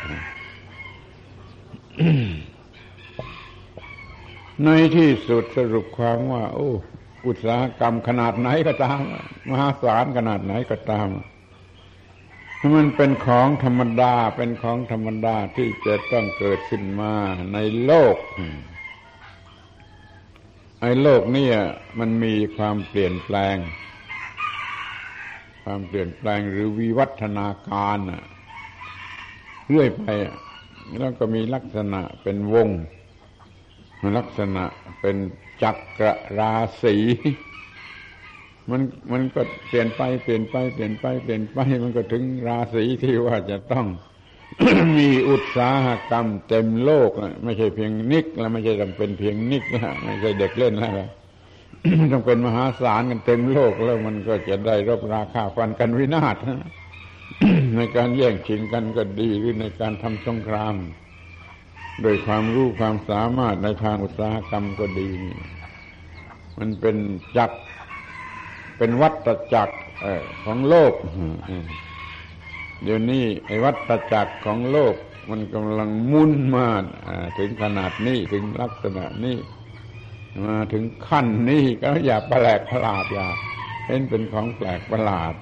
[4.65, 6.71] ในที่สุดสรุปความว่า โอ้
[7.27, 8.99] อุตสาหกรรมขนาดไหนก็ตาม
[9.51, 11.09] มหาศาลขนาดไหนก็ตาม
[12.77, 17.13] มันเป็นของธรรมดาเป็นของธรรมดาที่จะต้องเกิดขึ้นมา
[17.53, 18.17] ในโลก
[20.81, 21.49] ไอ้โลกนี่
[21.99, 23.57] มันมีความเปลี่ยนแปลง
[25.65, 27.99] ความเปลี่ยนแปลงหรือวิวัฒนาการ
[29.69, 30.05] เรื่อยไป
[30.99, 32.69] แล้วก็มีลักษณะเป็นวง
[34.19, 34.65] ลักษณะ
[35.01, 35.17] เป็น
[35.63, 36.07] จักร
[36.39, 36.53] รา
[36.83, 36.97] ศี
[38.71, 38.81] มัน
[39.13, 43.87] มันก็เปลี่ยนไปเปลี่ยนไปเปลี่ยนไปเปลี่ยนไป มันก็ถึงราศีที่ว่าจะต้อง
[44.97, 47.11] มีอุตสาหกรรมเต็มโลก
[47.45, 50.95] ไม่ใช่เพียงนิกแล้วไม่ใช่จำเป็นเพียงนิกแล้วไม่ใช่เด็กเล่นแล้ว
[52.13, 56.37] ต้องเป็นมหาศาลกันเต็มโลกแล้วมันก็จะได้รบราคาฟันกันวินาศ
[57.77, 60.75] ในการแย่งชิงกันก็ดีหรือในการทำสงคราม
[62.03, 65.11] โดยความรู้ความสามารถในทางอุตสาหกรรมก็ดี
[66.59, 66.97] มันเป็น
[67.37, 67.51] จัก
[68.79, 69.77] เป็นวัฏจักร
[70.45, 70.95] ของโลก
[72.85, 74.95] เดี๋ยวนี้ไอ้วัฏจักรของโลก
[75.31, 76.69] มันกำลังมุ่นมา
[77.39, 79.39] ถึงขนาดนี้ถึงลักษณะนี้
[80.47, 83.29] มาถึงขั้นนี้ก็อย่าแปลกประหลาดอย่า
[83.87, 85.35] เห็นเป็นของแปลกประหลาด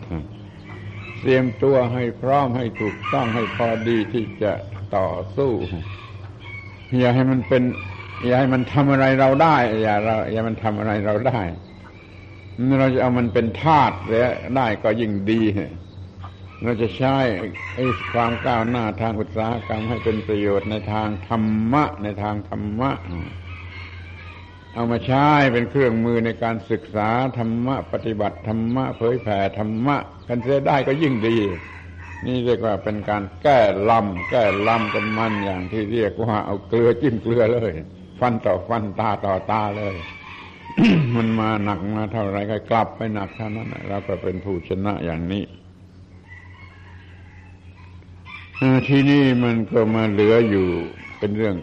[1.20, 4.53] เตรียมตัวให้พร้อมให้ถูกต้องให้พอดีที่จะ
[4.97, 5.53] ต่อสู้
[6.99, 7.62] อย่าให้มันเป็น
[8.26, 11.41] อย่าให้มันทำอะไรเราได้ อย่าเราอย่ามันทำอะไรเราได้
[12.79, 13.97] เราจะเอามันเป็นธาตุ
[14.57, 15.43] ได้ก็ยิ่งดี
[16.63, 17.17] เราจะใช้
[17.75, 22.91] ไอ้ความก้าวหน้าทางอุตสาหกรรมให้เป็นประโยชน์ในทางธรรมะ ในทางธรรมะ
[24.75, 29.97] เอามาใช้เป็นเครื่องมือในการศึกษาธรรมะ ปฏิบัติธรรมะ เผยแผ่ธรรมะ
[30.29, 31.37] กันเสียได้ก็ยิ่งดี
[32.27, 37.73] นี่เรียกว่าเป็นการแก้ลำแก้ลำกับมันอย่างที่เรียกว่าเอาเกลือจิ้มเกลือเลย
[38.21, 39.95] ฟันต่อฟันตาต่อตาเลย
[41.16, 45.45] มันมาหนักมาเท่าไรก็กลับไปหนักเท่านั้นเราก็เป็นผู้ชนะอย่างนี้
[48.89, 50.68] ที่นี่มันก็มาเหลืออยู่
[51.18, 51.57] เป็นเรื่อง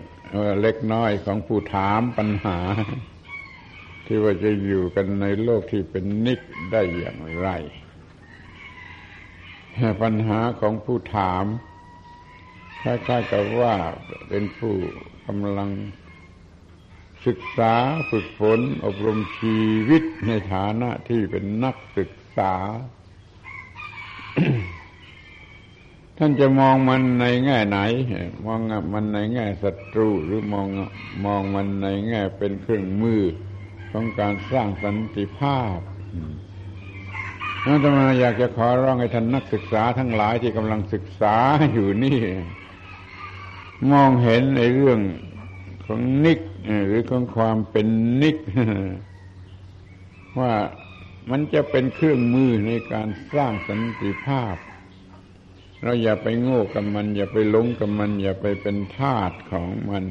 [0.62, 2.58] เล็กน้อยของผู้ถามปัญหา
[4.06, 6.40] ที่ว่าจะอยู่กันในโลกที่เป็นนิก
[6.72, 7.50] ได้อย่างไร
[10.02, 11.46] ปัญหาของผู้ถาม
[12.82, 13.76] คล้ายๆกับว่า
[14.30, 14.74] เป็นผู้
[15.26, 15.70] กำลัง
[17.28, 17.74] ศึกษา
[18.12, 19.60] ฝึกฝนอบรมชี
[19.90, 22.54] วิตในฐานะที่เป็นนักศึกษา
[26.18, 27.80] ท่านจะมองมันในแง่ไหน
[28.46, 28.60] มอง
[28.94, 30.68] มันในแง่ศัตรูหรือมอง
[31.26, 33.22] มองมันในแง่เป็นเครื่องมือ
[33.92, 35.78] ของการสร้างสันติภาพ
[37.66, 41.36] นั่นมาอยากจะขอร้องให้ท่านนักศึกษาทั้งหลายที่กำลังศึกษา
[41.74, 42.20] อยู่นี่
[43.92, 45.00] มองเห็นในเรื่อง
[45.86, 46.40] ของนิก
[46.86, 47.88] หรือของความเป็น
[48.22, 48.38] นิก
[50.40, 50.54] ว่า
[51.32, 54.56] มันจะเป็นเครื่องมือในการสร้างสันติภาพ
[55.84, 60.04] เราอย่าไปโง่กับมัน อย่าไปหลงกับมัน อย่าไปเป็นทาสของมัน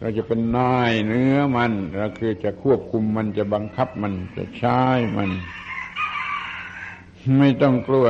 [0.00, 4.80] เราจะเป็นนายเนื้อมันเราคือจะควบคุมมันจะบังคับมันจะใช้
[5.16, 5.30] มัน
[7.38, 8.06] ไม่ต้องกลัว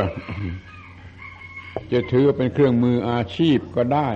[1.92, 4.11] จะถือเป็นเครื่องมืออาชีพก็ได้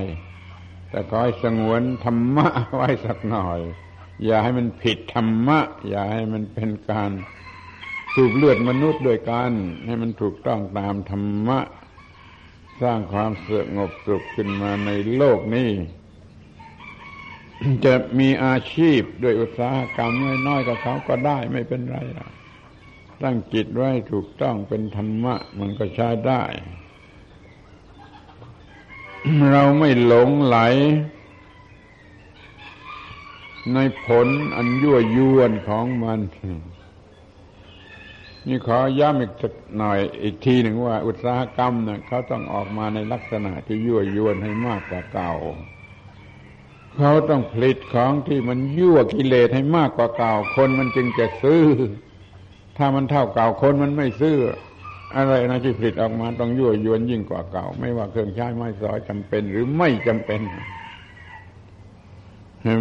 [0.90, 3.60] แต่ขอให้สงวนธรรมะไว้สักหน่อย
[4.24, 5.58] อย่าให้มันผิดธรรมะ
[5.88, 7.10] อย่าให้มันเป็นการ
[8.14, 9.50] สูบเลือดมนุษย์โดยการ
[9.86, 11.58] ให้มันถูกต้องตามธรรมะ
[12.82, 15.70] สร้างความสงบสุขขึ้นมาในโลกนี้
[17.84, 20.12] จะมีอาชีพด้วยอุตสาหกรรม
[20.46, 21.98] น้อยๆกับเขาก็ได้ไม่เป็นไร
[23.22, 26.42] ตั้งจิตไว้ถูกต้องเป็นธรรมะ มันก็ใช้ได้
[29.52, 30.58] เราไม่หลงไหล
[33.74, 36.20] ในผลอันยั่วยวนของมัน
[38.46, 45.32] นี่ขอย้ำอีกสักหน่อยอีกทีหนึ่งว่า อุตสาหกรรมเนะ่ยเขาต้องออกมาในลักษณะที่ยั่วยวนให้มากกว่าเก่า
[46.96, 51.62] เขาต้องผลิตของที่มันยั่วกิเลสให้มากกว่าเก่าคนมันจึงจะซื้อ
[52.76, 54.36] ถ้ามันเท่าเก่าคนมันไม่ซื้อ
[55.14, 60.40] อะไรนะที่ผลิตออกมาต้องยั่วยวนยิ่งกว่าเก่า ไม่ว่าเครื่องใช้ไม้สอยจำเป็นหรือไม่จำเป็น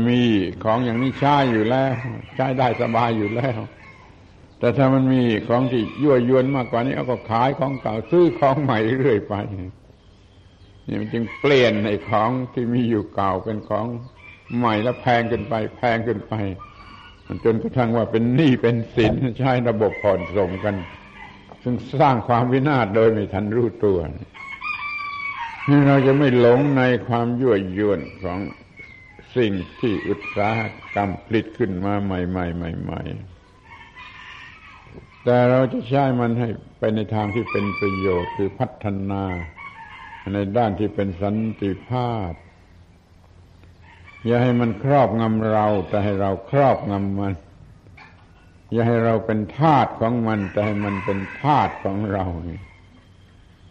[0.09, 0.21] มี
[0.63, 1.91] ของอย่างนี้ใช้อยู่แล้ว
[2.35, 3.59] ใช้ได้สบายอยู่แล้ว
[4.59, 9.33] แต่ถ้ามันมีของที่ยั่วยวนมากกว่านี้เอาก็ขายของเก่าซื้อของใหม่เรื่อยไป
[10.87, 13.85] นี่มันจึงเปลี่ยนในของที่มีอยู่เก่าเป็นของ
[14.57, 16.33] ใหม่แล้วแพงขึ้นไป แพงขึ้นไป
[17.43, 20.75] จนกระทั่งว่าเป็นหนี้เป็นสินใช้ระบบผ่อนส่งกัน
[21.67, 23.99] ซึ่งสร้างความวินาศโดยไม่ทันรู้ตัว
[25.69, 28.39] นี่เราจะไม่หลงในความยั่วยวนของ
[29.37, 30.59] สิ่งที่อุตสาห
[30.95, 36.49] กรรมผลิตขึ้นมาใหม่ๆใหม่ๆแต่เราจะใช้มันให้
[36.79, 39.23] ไปในทางที่เป็นประโยชน์คือพัฒนา
[40.33, 42.31] ในด้านที่เป็นสันติภาพ
[44.25, 47.33] อย่าให้มันครอบงำเรา แต่ให้เราครอบงำมัน
[48.71, 52.25] อย่าให้เราเป็นทาสของมัน แต่ให้มันเป็นทาสของเรา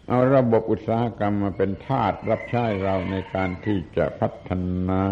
[0.07, 4.49] เอาระบบอุตสาหกรรมมาเป็นทาสรับใช้เราในการที่จะพัฒ
[4.89, 5.03] นา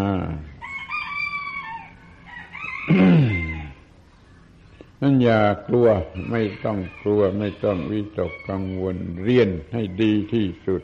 [5.02, 5.88] นั่นอย่ากลัว
[6.32, 10.82] ไม่ต้องกลัวไม่ต้องวิตกกังวลเรียนให้ดีที่สุด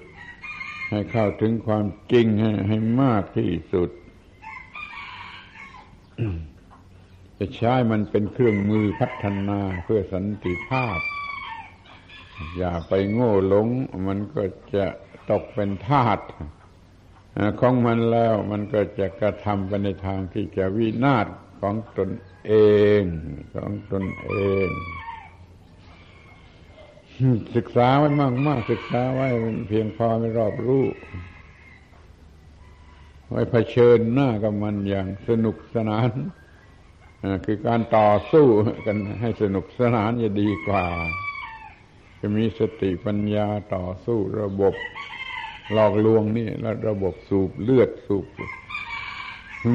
[0.89, 3.89] ให้เข้าถึงความจริงให้ให้มากที่สุด
[7.39, 10.99] จะใช้มันเป็นเครื่องมือพัฒนาเพื่อสันติภาพ
[12.57, 13.67] อย่าไปโง่หลง
[14.07, 14.43] มันก็
[14.75, 14.85] จะ
[15.29, 16.19] ตกเป็นทาส
[17.59, 21.27] ของมันแล้วมันก็จะกระทำไปในทางที่จะวินาศ
[21.61, 22.09] ของตน
[22.47, 22.53] เอ
[22.99, 23.01] ง
[23.55, 24.33] ของตนเอ
[24.67, 24.69] ง
[27.55, 29.27] ศึกษาไว้มากมากศึกษาไว้
[29.67, 30.85] เพียงพอไม่รอบรู้
[33.29, 36.09] ไว้เผชิญหน้ากับมันอย่างสนุกสนาน
[37.45, 38.47] คือการต่อสู้
[38.85, 40.85] กันให้สนุกสนานจะดีกว่า
[42.19, 44.73] จะมีสติปัญญาต่อสู้ระบบ
[45.73, 48.25] หลอกลวงนี่แล้วระบบสูบเลือดสูบ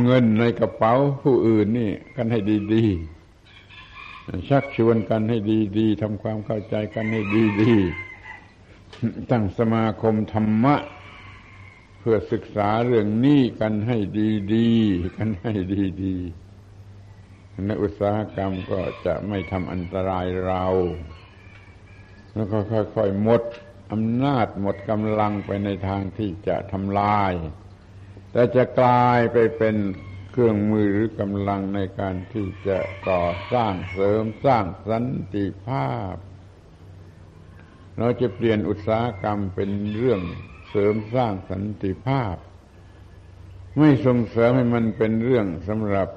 [0.04, 2.40] เงินในกระเป๋าผู้อื่นนี่กันให้
[2.74, 5.38] ดีๆชักชวนกันให้
[5.78, 7.20] ดีๆทำความเข้าใจกันให้
[7.60, 10.76] ดีๆตั้งสมาคมธรรมะ
[11.98, 13.98] เพื่อศึกษาเรื่องนี้กันให้
[14.54, 15.52] ดีๆกันให้
[16.04, 16.43] ดีๆ
[17.62, 20.64] นักอุตสาหกรรมก็จะไม่ทำอันตรายเรา
[22.34, 23.42] แล้วก็ค่อยๆหมด
[23.92, 27.32] อำนาจหมดกำลังไปในทางที่จะทำลาย
[28.32, 29.76] แต่จะกลายไปเป็น
[30.30, 32.78] เครื่องมือหรือกำลังในการที่จะ
[33.08, 36.14] ก่อสร้างเสริมสร้างสันติภาพ
[37.98, 40.20] เราจะเปลี่ยนอุตสาหกรรมเป็นเรื่อง
[40.70, 42.36] เสริมสร้างสันติภาพ
[43.78, 46.08] ไม่ส่งเสริมให้มันเป็นเรื่องสำหรับ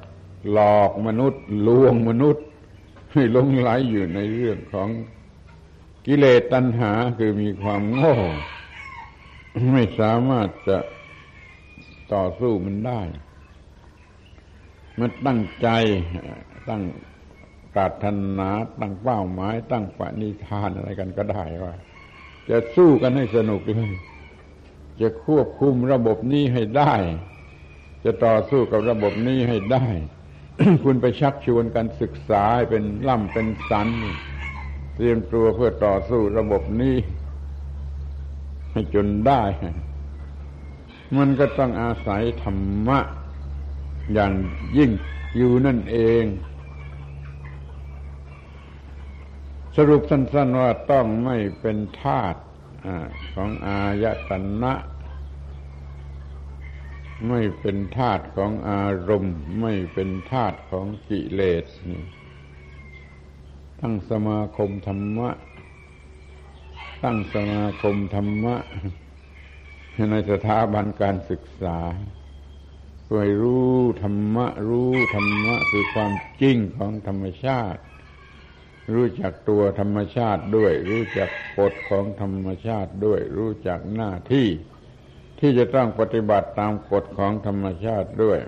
[0.52, 2.46] หลอกมนุษย์ลวงมนุษย์
[3.14, 4.90] ให้ลงไหลอยู่ในเรื่องของ
[6.06, 8.16] กิเลสตัณหาคือมีความโง่
[9.74, 10.78] ไม่สามารถจะ
[12.14, 13.02] ต่อสู้มันได้
[15.00, 15.68] มันตั้งใจ
[16.70, 16.84] ตั้ง
[17.74, 18.06] ปรารถ
[18.38, 21.74] นาตั้งเป้าหมาย ตั้งปณิธานอะไรกันก็ได้ว่า
[22.50, 23.94] จะสู้กันให้สนุกเลย
[25.02, 26.94] จะควบคุมระบบนี้ให้ได้
[28.04, 29.86] จะต่อสู้กับระบบนี้ให้ได้
[30.84, 33.88] คุณไปชักชวนกันศึกษาเป็นล่ำเป็นสัน
[34.96, 36.96] เตรียมตัวเพื่อต่อสู้ระบบนี้
[38.72, 39.42] ให้จนได้
[41.18, 43.00] มันก็ต้องอาศัยธรรมะ
[44.14, 44.34] อย่าง
[44.78, 44.92] ยิ่ง
[45.36, 46.24] อยู่นั่นเอง
[49.76, 52.36] สรุปสั้นๆว่าต้องไม่เป็นทาส
[53.34, 54.32] ของอายต
[54.62, 54.74] นะ
[57.26, 61.66] ไม่เป็นทาสของอารมณ์ ไม่เป็นทาสของกิเลส
[63.80, 65.30] ตั้งสมาคมธรรมะ
[67.04, 68.56] ตั้งสมาคมธรรมะ
[70.12, 71.80] ในสถาบันการศึกษา
[73.04, 76.12] เพื่อรู้ธรรมะ รู้ธรรมะคือความ
[76.42, 77.82] จริงของธรรมชาติ
[78.94, 84.48] รู้จักตัวธรรมชาติด้วย รู้จักกฎของธรรมชาติด้วย รู้จักหน้าที่
[85.40, 88.40] ที่จะต้องปฏิบัติตามกฎของธรรมชาติด้วย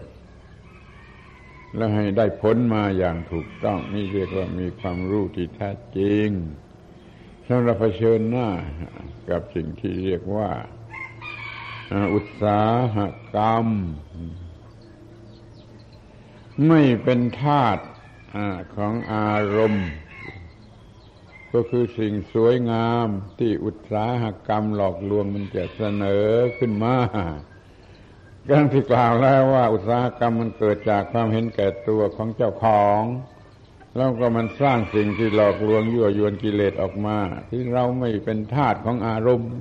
[1.75, 6.29] แล้วให้ได้ผลมาอย่างถูกต้องนี่เรียกว่ามีความรู้ที่แท้จริง
[7.47, 8.49] สำหรับเผชิญหน้า
[9.29, 10.49] กับสิ่งที่เรียกว่า
[12.13, 12.61] อุตสา
[12.95, 12.97] ห
[13.35, 13.67] กรรม
[16.67, 17.83] ไม่เป็นธาตุ
[18.75, 19.87] ของอารมณ์
[21.53, 23.07] ก็คือสิ่งสวยงาม
[23.39, 26.25] ที่อุตสาหกรรมหลอกลวงมันจะเสนอ
[26.57, 26.95] ขึ้นมา
[28.49, 33.01] การที่กล่าวแล้วว่าอุตสาหกรรมมันเกิดจากความเห็นแก่ตัวของเจ้าของ
[33.95, 37.17] แล้วก็มันสร้างสิ่งที่หลอกลวงยั่วยวนกิเลสออกมา
[37.49, 39.51] ที่เราไม่เป็นทาสของอารมณ์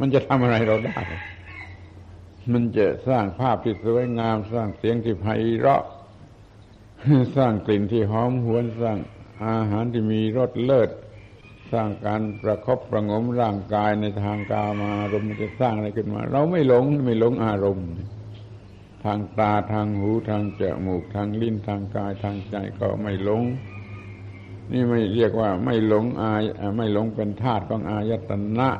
[0.00, 1.00] มันจะทำอะไรเราได้
[2.52, 5.26] มันจะสร้างภาพที่สวยงาม สร้างเสียงที่ไพ
[5.58, 5.82] เราะ
[7.36, 8.98] สร้างกลิ่นที่หอมหวนสร้าง
[9.46, 10.90] อาหารที่มีรสเลิศ
[11.72, 17.88] สร้างการประครบประงมร่างกายในทางกามารมณ์จะสร้างอะไรขึ้นมา เราไม่หลงไม่หลงอารมณ์
[19.04, 23.42] ทางตาทางหูทางจมูกทางลิ้นทางกายทางใจก็ไม่หลง
[24.72, 26.42] นี่ไม่เรียกว่าไม่หลงอาย
[26.76, 28.70] ไม่หลงเป็นธาตุของอายตนะ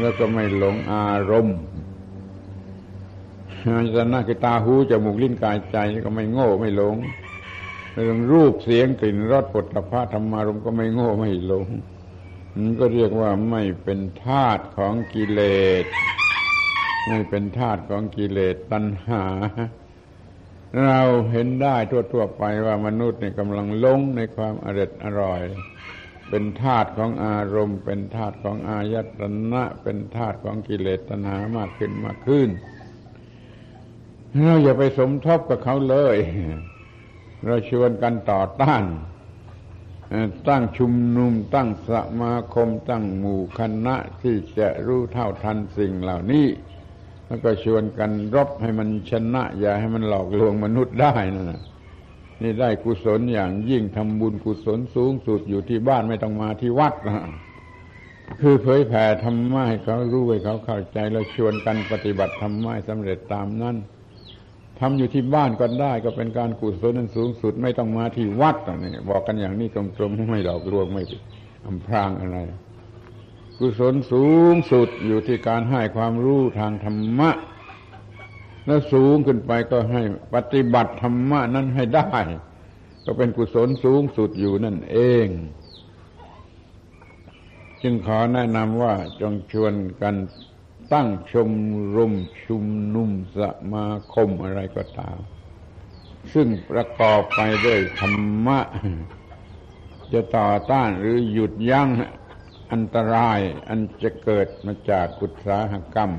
[0.00, 1.58] แล้วก็ไม่หลงอารมณ์
[3.68, 6.96] อายตนะคือตาหูจมูกลิ้นกายใจก็ไม่โง่ไม่หลง
[7.92, 11.66] เรื่องรูปเสียงกลิ่นรสปุถะพะธรรมารมก็ไม่โง่ไม่หลง
[12.56, 15.40] มันก็เรียกว่าไม่เป็นธาตุของกิเล
[15.82, 15.84] ส
[17.08, 19.24] ไม่เป็นธาตุของกิเลสตัณหา
[20.84, 21.76] เราเห็นได้
[22.12, 25.42] ทั่วๆไปว่ามนุษย์เนี่ยกำลังลงในความอร็ดอร่อย
[26.28, 29.20] เป็นธาตุของอารมณ์ เป็นธาตุของอายต
[29.52, 32.48] นะ เป็นธาตุของกิเลสตัณหามากขึ้นมากขึ้น
[34.44, 36.16] เราอย่าไปสมทบกับเขาเลย
[37.46, 38.84] เราชวนกันต่อต้าน
[40.48, 41.90] ตั้งชุมนุมตั้งส
[42.20, 46.46] มาคมตั้งหมู่คณะที่จะรู้เท่าทันสิ่งเหล่านี้
[47.26, 51.62] แล้วก็ชวนกันรบให้มันชนะ อย่าให้มันหลอกลวงมนุษย์ได้นั่นนะ
[52.42, 57.18] นี่ได้กุศลอย่างยิ่งทำบุญกุศลสูงสุดอยู่ที่บ้านไม่ต้องมาที่วัดนะ
[58.40, 63.76] คือเผยแผ่ธรรมะให้เขารู้ให้เขาเข้าใจแล้วชวนกันปฏิบัติธรรมะสำเร็จตามนั้น
[64.80, 71.02] ทำอยู่ที่บ้านก็ได้ก็เป็นการกุศลนั้นสูงสุด ไม่ต้องมาที่วัดนี่บอกกันอย่างนี้ตรงๆไม่หลอกลวงไม่
[71.66, 72.38] อำพรางอะไร
[73.58, 77.30] กุศลสูงสุดอยู่ที่การให้ความรู้ทางธรรมะ
[78.66, 80.02] แล้วสูงขึ้นไปก็ให้
[80.34, 82.08] ปฏิบัติธรรมะนั้นให้ได้
[83.04, 85.28] ก็เป็นกุศลสูงสุดอยู่นั่นเอง
[87.82, 89.72] จึงขอแนะนำว่าจงชวน
[90.02, 90.14] กัน
[90.92, 91.50] ตั้งชม
[91.96, 92.14] รม
[92.44, 92.64] ชุม
[92.94, 93.40] นุมส
[93.72, 95.18] มาคมอะไรก็ตาม
[96.32, 98.60] ซึ่งประกอบไปด้วยธรรมะ
[100.12, 101.88] จะต่อต้านหรือหยุดยั้ง
[102.72, 106.10] อันตรายอันจะเกิดมาจากอุตสาหกรรม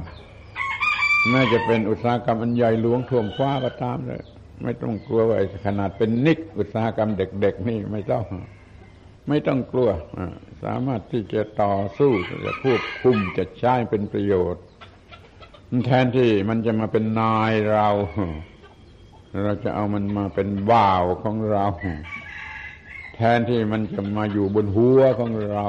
[1.30, 4.24] แม้จะเป็นอุตสาหกรรมอันใหญ่หลวงท่วมฟ้าก็ตามเลย
[4.64, 8.26] ไม่ต้องกลัวว่าขนาดเป็นนิกอุตสาหกรรมเด็ก ๆ นี่ไม่ต้อง
[9.30, 9.90] ไม่ต้องกลัว
[10.64, 12.12] สามารถที่จะต่อสู้
[12.46, 14.64] จะควบคุมจะใช้เป็นประโยชน์
[15.86, 17.88] แทนที่มันจะมาเป็นนายเรา
[19.44, 21.66] เราจะเอามันมาเป็นบ่าวของเรา
[23.16, 25.68] แทนที่มันจะมาอยู่บนหัวของเรา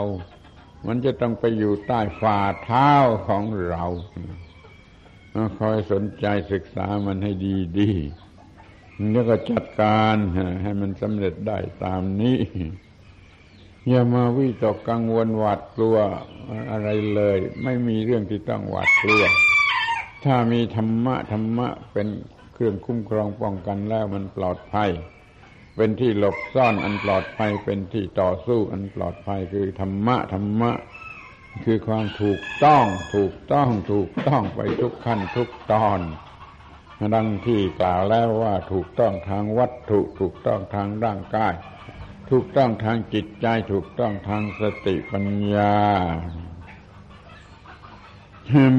[0.87, 2.93] มันจะต้องไปอยู่ใต้ฝ่าเท้า
[3.29, 3.85] ของเรา
[5.59, 7.91] คอยสนใจศึกษามันให้ดีดี
[9.13, 10.16] แล้วก็จัดการ
[10.62, 12.39] ให้มันสำเร็จได้ตามนี้
[13.89, 15.97] อย่ามาวิตกกังวลหวาดกลัว
[16.70, 19.24] อะไรเลย ไม่มีเรื่องที่ต้องหวาดกลัว
[20.24, 22.09] ถ้ามีธรรมะธรรมะเป็น
[22.55, 24.90] เครื่องคุ้มครองป้องกันแล้วมันปลอดภัย
[25.77, 30.73] เป็นที่หลบซ่อนอันปลอดภัย เป็นที่ต่อสู้อันปลอดภัยคือธรรมะธรรมะ
[31.65, 32.85] คือความถูกต้อง
[33.15, 36.01] ถูกต้องถูกต้องไปทุกขั้นทุกตอน
[37.15, 41.55] ดังที่กล่าวแล้วว่าถูกต้องทางวัตถุ ถูกต้องทางร่างกาย
[42.31, 45.74] ถูกต้องทางจิตใจถูกต้องทางสติปัญญา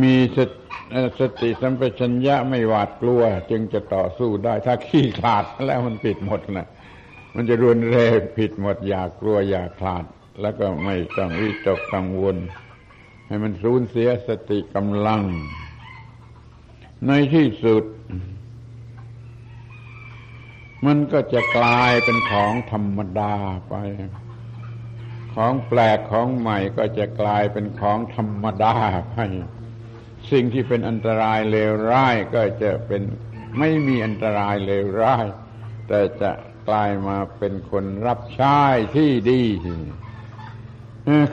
[0.03, 0.39] มีส
[1.19, 3.21] สติสัมปชัญญะไม่หวาดกลัว
[3.51, 6.67] จึงจะต่อสู้ได้ ถ้าขี้ขลาดแล้วมันปิดหมดนะ
[7.35, 7.95] มันจะรวนเร
[8.37, 10.05] ผิดหมดอยากกลัวอยากขลาด
[10.41, 12.37] แล้วก็ไม่ต้องวิตกกังวล
[13.27, 15.21] ให้มันสูญเสียสติกำลัง
[17.07, 17.83] ในที่สุด
[20.85, 23.33] มันก็จะกลายเป็นของธรรมดา
[23.69, 23.75] ไป
[25.35, 28.75] ของแปลกของใหม่ก็จะกลายเป็นของธรรมดา
[29.11, 29.15] ไป
[30.31, 33.01] สิ่งที่เป็นอันตรายเลวร้ายก็จะเป็น
[33.59, 35.25] ไม่มีอันตรายเลวร้าย
[35.87, 36.31] แต่จะ
[36.67, 38.59] กลายมาเป็นคนรับใช้
[38.95, 39.43] ที่ดี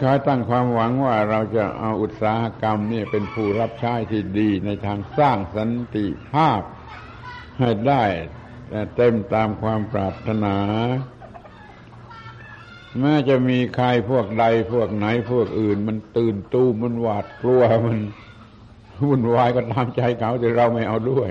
[0.00, 6.62] ขอตั้งความหวังว่าเราจะเอาอุตสาหกรรมนี่เป็นผู้รับใช้ที่ดีในทางสร้างสันติภาพ
[7.58, 8.04] ให้ได้
[8.96, 10.56] เต็มตามความปรารถนา
[13.00, 17.98] แม้จะมีใครพวกใดพวกไหนพวกอื่น มันตื่นตู้มันหวาดกลัวมัน
[19.04, 21.30] วุ่นวายก็ตามใจเขาแต่เราไม่เอาด้วย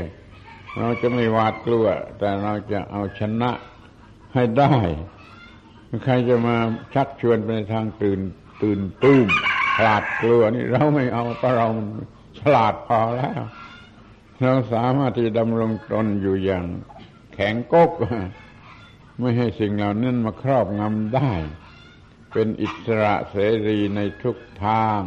[0.77, 1.85] เราจะไม่หวาดกลัว
[2.19, 3.51] แต่เราจะเอาชนะ
[4.33, 4.75] ให้ได้
[6.05, 6.55] ใครจะมา
[6.93, 8.19] ชักชวนไปในทางตื่น
[8.63, 9.27] ตื่นตู้ม
[9.75, 11.67] ฉลาดกลัวนี่เราไม่เอาเพราะเรา
[12.39, 13.41] ฉลาดพอแล้ว
[14.41, 16.65] เราสามารถที่ดำรงตนอยู่อย่าง
[17.39, 17.91] แข็งกก
[19.19, 21.31] ไม่ให้สิ่งเหล่านั้นมาครอบงำได้
[22.31, 23.35] เป็นอิสระเส
[23.67, 25.01] รีในทุกทาง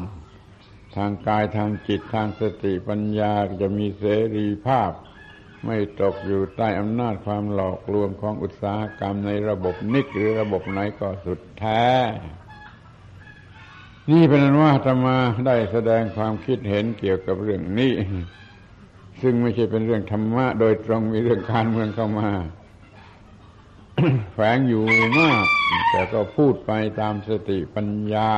[0.97, 3.33] ทางกายทางจิตทางสติปัญญา
[3.63, 4.05] จะมีเส
[4.37, 4.91] รีภาพ
[5.65, 11.87] ไม่ตกอยู่ใต้อำนาจความหลอกลวงของอุตสาหกรรมในระบบนิกหรือระบบไหนก็สุดแท้
[14.11, 17.93] นี่เป็นนั้นว่าธรรมาได้แสดงความคิดเห็นเกี่ยวกับเรื่องนี้
[19.23, 22.31] ซึ่งไม่ใช่เป็นเรื่องธรรมะ โดยตรงมีเรื่องการเมืองเข้ามา
[24.33, 24.85] แฝงอยู่
[25.19, 25.45] มาก
[25.91, 28.33] แต่ก็พูดไปตามสติปัญญา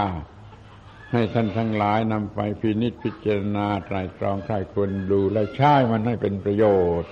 [1.12, 6.64] ให้ท่านทั้งหลายนำไปพินิจพิจารณาไตรตรองใครควรดูและใช้มันให้เป็นประโย
[7.02, 7.10] ชน์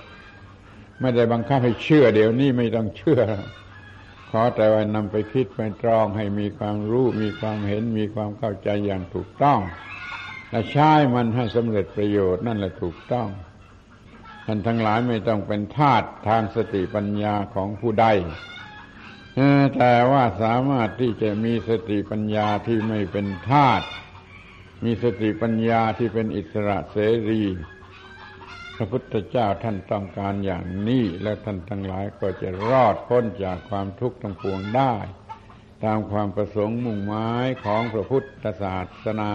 [0.99, 3.21] ไม่ได้บังคับให้เชื่อ เดี๋ยวนี้ไม่ต้องเชื่อ
[4.29, 9.59] ขอแต่ว่านำไปคิดไปตรองให้มีความรู้ มีความเห็นมีความเข้าใจอย่างถูกต้อง
[10.49, 13.27] และใช้มันให้สำเร็จประโยชน์นั่นแหละถูกต้อง
[14.45, 18.07] ท่านทั้งหลายไม่ต้องเป็นทาสทางสติปัญญาของผู้ใด
[19.77, 23.81] แต่ว่าสามารถที่จะมีสติปัญญาที่ไม่เป็นทาส
[24.83, 26.97] มีสติปัญญาที่เป็นอิสระเส
[27.29, 27.43] รี
[28.75, 34.95] พระพุทธเจ้าท่านต้องการอย่างนี้ และท่านทั้งหลายก็จะรอดพ้นจากความทุกข์ทั้งปวงได้
[35.83, 39.33] ตามความประสงค์มุ่งหมายของพระพุทธศาสนา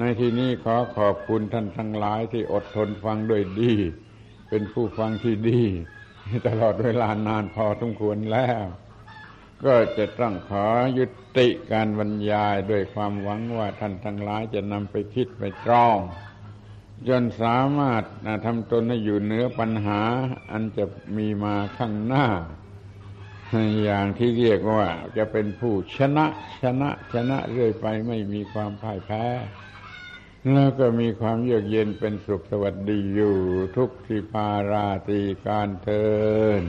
[0.00, 3.72] ในที่นี้ขอขอบคุณท่านทั้งหลายที่อดทนฟังด้วยดี
[4.48, 5.62] เป็นผู้ฟังที่ดี
[6.48, 8.64] ตลอดเวลานานพอสมควรแล้ว
[9.64, 10.66] ก็จะต้องขอ
[10.98, 11.04] ยุ
[11.38, 15.98] ติการบรรยายด้วยความหวังว่าท่านทั้งหลายจะนำไปคิดไปตรอง
[17.08, 18.02] จนสามารถ
[18.44, 20.00] ทำตนให้อยู่เหนือปัญหา
[20.50, 20.84] อันจะ
[21.16, 22.26] มีมาข้างหน้า
[23.84, 26.26] อย่างที่เรียกว่าจะเป็นผู้ชนะ
[26.62, 29.24] ชนะชนะเรื่อยไปไม่มีความพ่ายแพ้
[30.52, 33.36] แล้วก็มีความเยือกเย็นเป็นสุขสวัสดีอยู่
[33.76, 36.06] ทุกสิปาราตีการเทิ
[36.60, 36.62] น